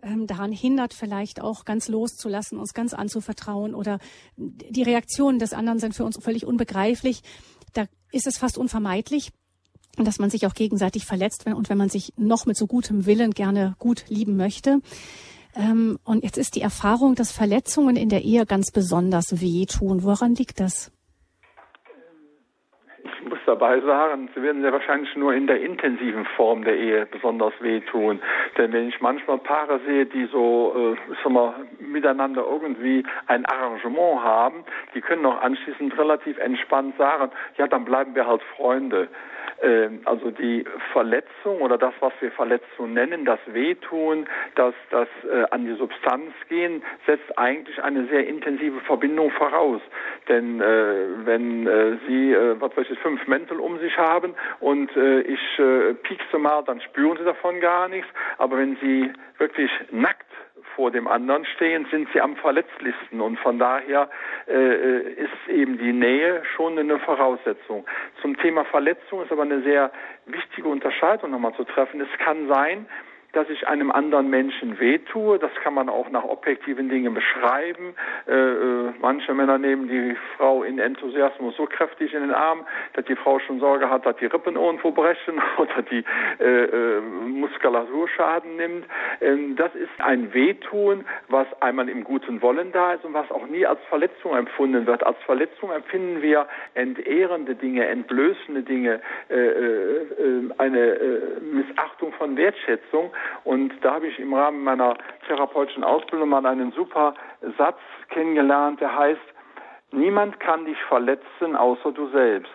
[0.03, 3.99] ähm, daran hindert, vielleicht auch ganz loszulassen, uns ganz anzuvertrauen oder
[4.35, 7.21] die Reaktionen des anderen sind für uns völlig unbegreiflich.
[7.71, 9.31] Da ist es fast unvermeidlich,
[10.05, 13.31] dass man sich auch gegenseitig verletzt und wenn man sich noch mit so gutem Willen
[13.31, 14.79] gerne gut lieben möchte.
[15.57, 20.03] Ähm, und jetzt ist die Erfahrung, dass Verletzungen in der Ehe ganz besonders wehtun.
[20.03, 20.91] Woran liegt das?
[23.03, 27.05] Ich muss dabei sagen, sie werden sehr wahrscheinlich nur in der intensiven Form der Ehe
[27.07, 28.19] besonders wehtun.
[28.57, 34.23] Denn wenn ich manchmal Paare sehe, die so, äh, sag mal, miteinander irgendwie ein Arrangement
[34.23, 39.09] haben, die können auch anschließend relativ entspannt sagen, ja, dann bleiben wir halt Freunde.
[39.61, 45.45] Ähm, also die Verletzung oder das, was wir Verletzung nennen, das Wehtun, das, das äh,
[45.49, 49.81] an die Substanz gehen, setzt eigentlich eine sehr intensive Verbindung voraus.
[50.27, 50.93] Denn äh,
[51.25, 55.59] wenn äh, Sie, äh, was weiß ich, fünf Mäntel um sich haben und äh, ich
[55.59, 58.09] äh, piekse mal, dann spüren Sie davon gar nichts.
[58.37, 60.26] Aber wenn Sie wirklich nackt
[60.77, 63.19] vor dem anderen stehen, sind sie am verletzlichsten.
[63.19, 64.09] Und von daher
[64.47, 67.83] äh, ist eben die Nähe schon eine Voraussetzung.
[68.21, 69.91] Zum Thema Verletzung ist aber eine sehr
[70.27, 71.99] wichtige Unterscheidung nochmal zu treffen.
[71.99, 72.85] Es kann sein,
[73.33, 75.37] dass ich einem anderen Menschen wehtue.
[75.37, 77.93] Das kann man auch nach objektiven Dingen beschreiben.
[78.27, 83.05] Äh, äh, manche Männer nehmen die Frau in Enthusiasmus so kräftig in den Arm, dass
[83.05, 86.03] die Frau schon Sorge hat, dass die Rippen irgendwo brechen oder die
[86.39, 88.85] äh, äh, Muskulatur Schaden nimmt.
[89.21, 93.47] Ähm, das ist ein Wehtun, was einmal im guten Wollen da ist und was auch
[93.47, 95.05] nie als Verletzung empfunden wird.
[95.05, 100.97] Als Verletzung empfinden wir entehrende Dinge, entblößende Dinge, äh, äh, eine
[101.41, 103.11] Missachtung von Wertschätzung.
[103.43, 104.95] Und da habe ich im Rahmen meiner
[105.27, 107.13] therapeutischen Ausbildung mal einen super
[107.57, 109.21] Satz kennengelernt, der heißt,
[109.91, 112.51] niemand kann dich verletzen außer du selbst.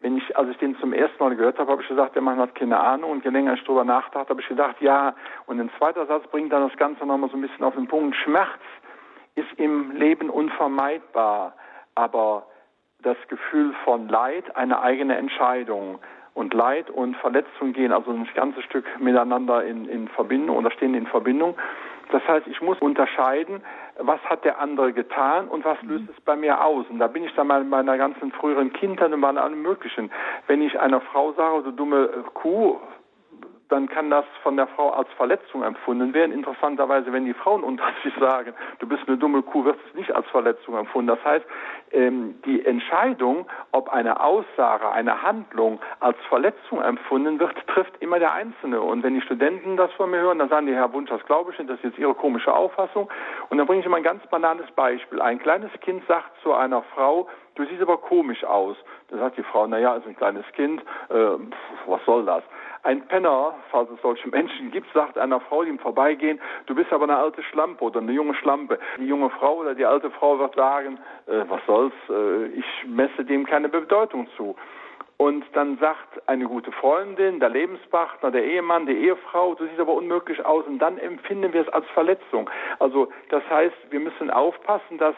[0.00, 2.38] Wenn ich, als ich den zum ersten Mal gehört habe, habe ich gesagt, der Mann
[2.38, 3.10] hat keine Ahnung.
[3.10, 5.14] Und je länger ich darüber nachdachte, habe ich gedacht, ja.
[5.46, 8.16] Und ein zweiter Satz bringt dann das Ganze nochmal so ein bisschen auf den Punkt.
[8.16, 8.48] Schmerz
[9.34, 11.54] ist im Leben unvermeidbar,
[11.94, 12.46] aber
[13.02, 15.98] das Gefühl von Leid eine eigene Entscheidung
[16.40, 20.94] und Leid und Verletzung gehen also ein ganzes Stück miteinander in, in Verbindung oder stehen
[20.94, 21.54] in Verbindung.
[22.10, 23.62] Das heißt, ich muss unterscheiden,
[23.98, 26.86] was hat der andere getan und was löst es bei mir aus.
[26.88, 30.10] Und da bin ich dann mal in meiner ganzen früheren Kindheit und bei allem Möglichen.
[30.46, 32.80] Wenn ich einer Frau sage, du dumme Kuh,
[33.70, 36.32] dann kann das von der Frau als Verletzung empfunden werden.
[36.32, 40.14] Interessanterweise, wenn die Frauen unter sich sagen, du bist eine dumme Kuh, wird es nicht
[40.14, 41.08] als Verletzung empfunden.
[41.08, 41.44] Das heißt,
[41.92, 48.32] ähm, die Entscheidung, ob eine Aussage, eine Handlung als Verletzung empfunden wird, trifft immer der
[48.32, 48.80] Einzelne.
[48.80, 51.52] Und wenn die Studenten das von mir hören, dann sagen die, Herr Wunsch, das glaube
[51.52, 53.08] ich nicht, das ist jetzt Ihre komische Auffassung.
[53.48, 55.20] Und dann bringe ich immer ein ganz banales Beispiel.
[55.20, 58.76] Ein kleines Kind sagt zu einer Frau, du siehst aber komisch aus.
[59.08, 61.14] Da sagt die Frau, naja, ist ein kleines Kind, äh,
[61.86, 62.42] was soll das?
[62.82, 66.90] Ein Penner, falls es solche Menschen gibt, sagt einer Frau, die ihm vorbeigehen, du bist
[66.92, 68.78] aber eine alte Schlampe oder eine junge Schlampe.
[68.98, 73.24] Die junge Frau oder die alte Frau wird sagen, äh, was soll's, äh, ich messe
[73.24, 74.56] dem keine Bedeutung zu.
[75.18, 79.92] Und dann sagt eine gute Freundin, der Lebenspartner, der Ehemann, die Ehefrau, du siehst aber
[79.92, 82.48] unmöglich aus und dann empfinden wir es als Verletzung.
[82.78, 85.14] Also das heißt, wir müssen aufpassen, dass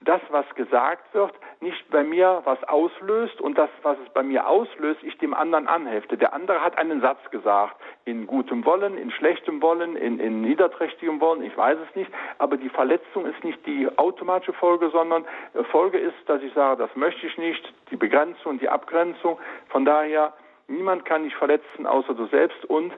[0.00, 4.46] das, was gesagt wird, nicht bei mir was auslöst und das, was es bei mir
[4.46, 6.16] auslöst, ich dem anderen anhefte.
[6.16, 11.20] Der andere hat einen Satz gesagt, in gutem Wollen, in schlechtem Wollen, in, in niederträchtigem
[11.20, 15.24] Wollen, ich weiß es nicht, aber die Verletzung ist nicht die automatische Folge, sondern
[15.54, 19.38] äh, Folge ist, dass ich sage, das möchte ich nicht, die Begrenzung, die Abgrenzung.
[19.68, 20.32] Von daher,
[20.68, 22.92] niemand kann dich verletzen, außer du selbst und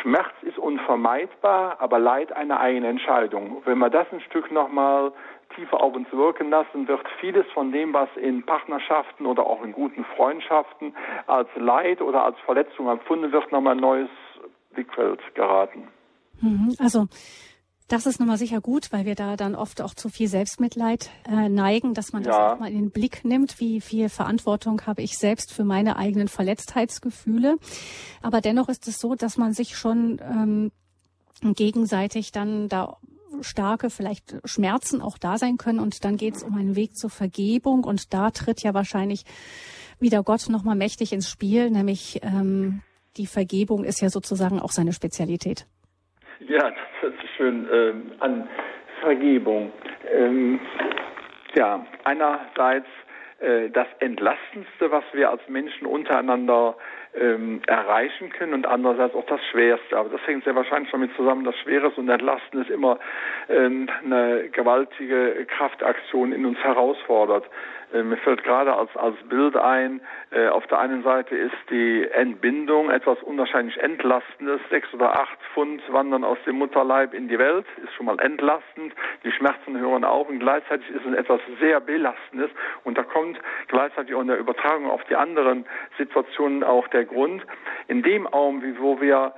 [0.00, 3.62] Schmerz ist unvermeidbar, aber Leid eine eigene Entscheidung.
[3.64, 5.12] Wenn wir das ein Stück nochmal
[5.54, 9.72] tiefer auf uns wirken lassen, wird vieles von dem, was in Partnerschaften oder auch in
[9.72, 10.94] guten Freundschaften
[11.26, 14.10] als Leid oder als Verletzung empfunden wird, nochmal ein neues
[14.72, 15.88] Blickfeld geraten.
[16.40, 16.74] Mhm.
[16.78, 17.06] Also
[17.88, 21.48] das ist nochmal sicher gut, weil wir da dann oft auch zu viel Selbstmitleid äh,
[21.48, 22.54] neigen, dass man das ja.
[22.54, 26.28] auch mal in den Blick nimmt, wie viel Verantwortung habe ich selbst für meine eigenen
[26.28, 27.58] Verletztheitsgefühle.
[28.22, 30.72] Aber dennoch ist es so, dass man sich schon ähm,
[31.42, 32.96] gegenseitig dann da
[33.40, 35.80] starke vielleicht Schmerzen auch da sein können.
[35.80, 37.84] Und dann geht es um einen Weg zur Vergebung.
[37.84, 39.24] Und da tritt ja wahrscheinlich
[39.98, 42.82] wieder Gott nochmal mächtig ins Spiel, nämlich ähm,
[43.16, 45.66] die Vergebung ist ja sozusagen auch seine Spezialität.
[46.40, 48.48] Ja, das hört sich schön ähm, an.
[49.02, 49.72] Vergebung.
[50.10, 50.60] Ähm,
[51.54, 52.86] ja, einerseits
[53.40, 56.76] äh, das Entlastendste, was wir als Menschen untereinander
[57.14, 59.96] ähm, erreichen können und andererseits auch das Schwerste.
[59.96, 62.98] Aber das hängt sehr wahrscheinlich damit zusammen, dass Schweres und Entlasten ist immer
[63.48, 67.44] ähm, eine gewaltige Kraftaktion in uns herausfordert.
[67.92, 72.08] Äh, mir fällt gerade als, als Bild ein, äh, auf der einen Seite ist die
[72.10, 74.60] Entbindung etwas unwahrscheinlich Entlastendes.
[74.70, 78.94] Sechs oder acht Pfund wandern aus dem Mutterleib in die Welt, ist schon mal entlastend.
[79.24, 82.50] Die Schmerzen hören auf und gleichzeitig ist es etwas sehr Belastendes.
[82.84, 83.38] Und da kommt
[83.68, 85.66] gleichzeitig auch in der Übertragung auf die anderen
[85.98, 87.44] Situationen auch der Grund.
[87.88, 89.34] In dem Augenblick, wo wir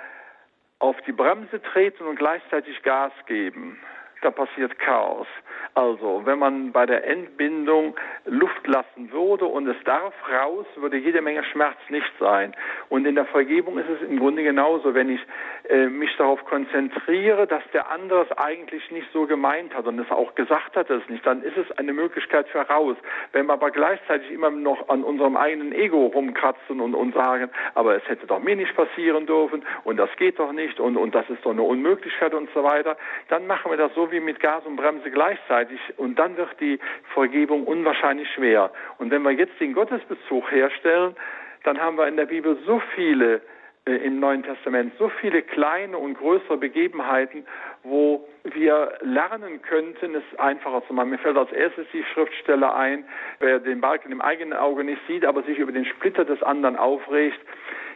[0.78, 3.78] auf die Bremse treten und gleichzeitig Gas geben,
[4.24, 5.26] da passiert Chaos.
[5.74, 7.96] Also, wenn man bei der Entbindung
[8.26, 12.54] Luft lassen würde und es darf raus, würde jede Menge Schmerz nicht sein.
[12.88, 15.20] Und in der Vergebung ist es im Grunde genauso, wenn ich
[15.68, 20.10] äh, mich darauf konzentriere, dass der andere es eigentlich nicht so gemeint hat und es
[20.10, 22.96] auch gesagt hat, es nicht, dann ist es eine Möglichkeit für raus.
[23.32, 27.96] Wenn wir aber gleichzeitig immer noch an unserem eigenen Ego rumkratzen und, und sagen, aber
[27.96, 31.28] es hätte doch mir nicht passieren dürfen und das geht doch nicht und, und das
[31.30, 32.96] ist doch eine Unmöglichkeit und so weiter,
[33.28, 36.78] dann machen wir das so wie mit Gas und Bremse gleichzeitig und dann wird die
[37.12, 38.70] Vergebung unwahrscheinlich schwer.
[38.98, 41.16] Und wenn wir jetzt den Gottesbezug herstellen,
[41.64, 43.40] dann haben wir in der Bibel so viele
[43.86, 47.44] äh, im Neuen Testament so viele kleine und größere Begebenheiten,
[47.82, 51.10] wo wir lernen könnten, es einfacher zu machen.
[51.10, 53.04] Mir fällt als erstes die Schriftstelle ein,
[53.40, 56.76] wer den Balken im eigenen Auge nicht sieht, aber sich über den Splitter des anderen
[56.76, 57.40] aufregt,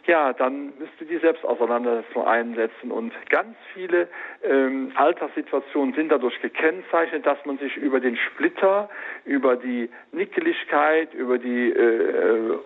[0.08, 2.90] ja, dann müsste die Selbstauseinandersetzung einsetzen.
[2.90, 4.08] Und ganz viele
[4.42, 8.88] ähm, Alltagssituationen sind dadurch gekennzeichnet, dass man sich über den Splitter,
[9.26, 12.58] über die Nickeligkeit, über die äh,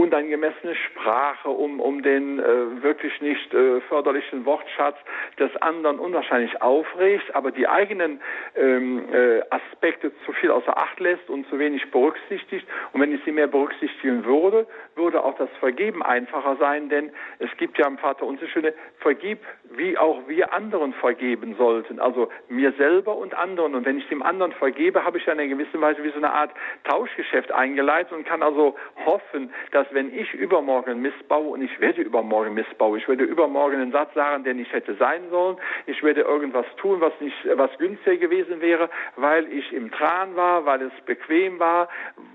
[0.00, 4.96] unangemessene Sprache, um, um den äh, wirklich nicht äh, förderlichen Wortschatz
[5.38, 8.18] des anderen unwahrscheinlich aufregt, aber die eigenen
[8.56, 12.66] ähm, äh, Aspekte zu viel außer Acht lässt und zu wenig berücksichtigt.
[12.92, 17.50] Und wenn ich sie mehr berücksichtigen würde, würde auch das Vergeben einfacher sein, denn es
[17.58, 19.40] gibt ja im Vater unser schöne Vergib,
[19.76, 23.74] wie auch wir anderen vergeben sollten, also mir selber und anderen.
[23.74, 26.16] Und wenn ich dem anderen vergebe, habe ich ja in einer gewissen Weise wie so
[26.16, 26.50] eine Art
[26.84, 32.54] Tauschgeschäft eingeleitet und kann also hoffen, dass wenn ich übermorgen missbaue, und ich werde übermorgen
[32.54, 35.56] missbauen, ich werde übermorgen einen Satz sagen, der nicht hätte sein sollen,
[35.86, 40.66] ich werde irgendwas tun, was nicht, was günstiger gewesen wäre, weil ich im Tran war,
[40.66, 41.88] weil es bequem war,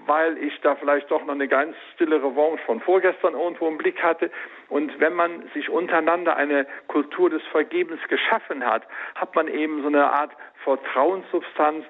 [0.05, 4.01] weil ich da vielleicht doch noch eine ganz stille Revanche von vorgestern irgendwo im Blick
[4.01, 4.31] hatte.
[4.69, 8.83] Und wenn man sich untereinander eine Kultur des Vergebens geschaffen hat,
[9.15, 10.31] hat man eben so eine Art
[10.63, 11.85] Vertrauenssubstanz,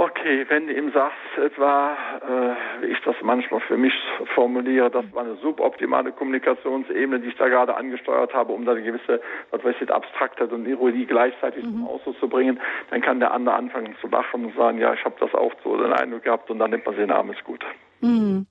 [0.00, 1.92] Okay, wenn du ihm sagst, etwa,
[2.22, 3.92] äh, wie ich das manchmal für mich
[4.34, 8.82] formuliere, das war eine suboptimale Kommunikationsebene, die ich da gerade angesteuert habe, um da eine
[8.82, 11.72] gewisse, was weiß ich, Abstraktheit und Ironie gleichzeitig mhm.
[11.72, 12.58] zum Ausdruck zu bringen,
[12.88, 15.76] dann kann der andere anfangen zu lachen und sagen, ja, ich habe das auch so
[15.76, 17.62] den Eindruck gehabt und dann nimmt man den Arm, ist gut.
[18.00, 18.46] Mhm.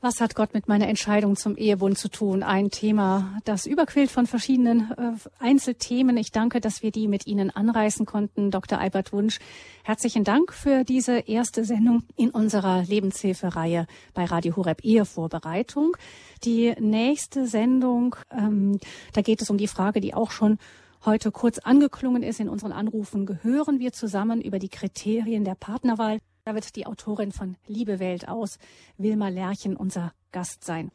[0.00, 2.42] Was hat Gott mit meiner Entscheidung zum Ehebund zu tun?
[2.42, 6.16] Ein Thema, das überquillt von verschiedenen äh, Einzelthemen.
[6.16, 8.50] Ich danke, dass wir die mit Ihnen anreißen konnten.
[8.50, 8.78] Dr.
[8.78, 9.38] Albert Wunsch,
[9.84, 15.96] herzlichen Dank für diese erste Sendung in unserer Lebenshilfereihe bei Radio Horeb Ehevorbereitung.
[16.44, 18.78] Die nächste Sendung, ähm,
[19.12, 20.58] da geht es um die Frage, die auch schon
[21.04, 23.26] heute kurz angeklungen ist in unseren Anrufen.
[23.26, 26.18] Gehören wir zusammen über die Kriterien der Partnerwahl?
[26.44, 28.58] Da wird die Autorin von Liebe Welt aus,
[28.98, 30.90] Wilma Lerchen, unser Gast sein.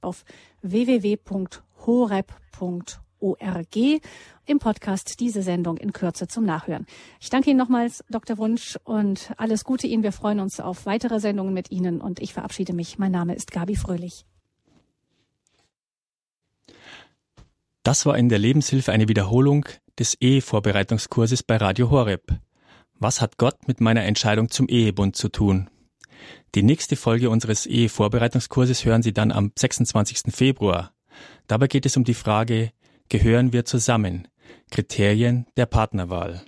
[0.00, 0.24] Auf
[0.62, 1.36] www.horeb.org
[4.46, 6.84] im Podcast diese Sendung in Kürze zum Nachhören.
[7.20, 8.38] Ich danke Ihnen nochmals, Dr.
[8.38, 10.02] Wunsch, und alles Gute Ihnen.
[10.02, 12.98] Wir freuen uns auf weitere Sendungen mit Ihnen und ich verabschiede mich.
[12.98, 14.26] Mein Name ist Gabi Fröhlich.
[17.84, 22.40] Das war in der Lebenshilfe eine Wiederholung des Ehevorbereitungskurses bei Radio Horeb.
[22.98, 25.68] Was hat Gott mit meiner Entscheidung zum Ehebund zu tun?
[26.54, 30.34] Die nächste Folge unseres Ehevorbereitungskurses hören Sie dann am 26.
[30.34, 30.92] Februar.
[31.46, 32.72] Dabei geht es um die Frage,
[33.10, 34.28] gehören wir zusammen?
[34.70, 36.42] Kriterien der Partnerwahl.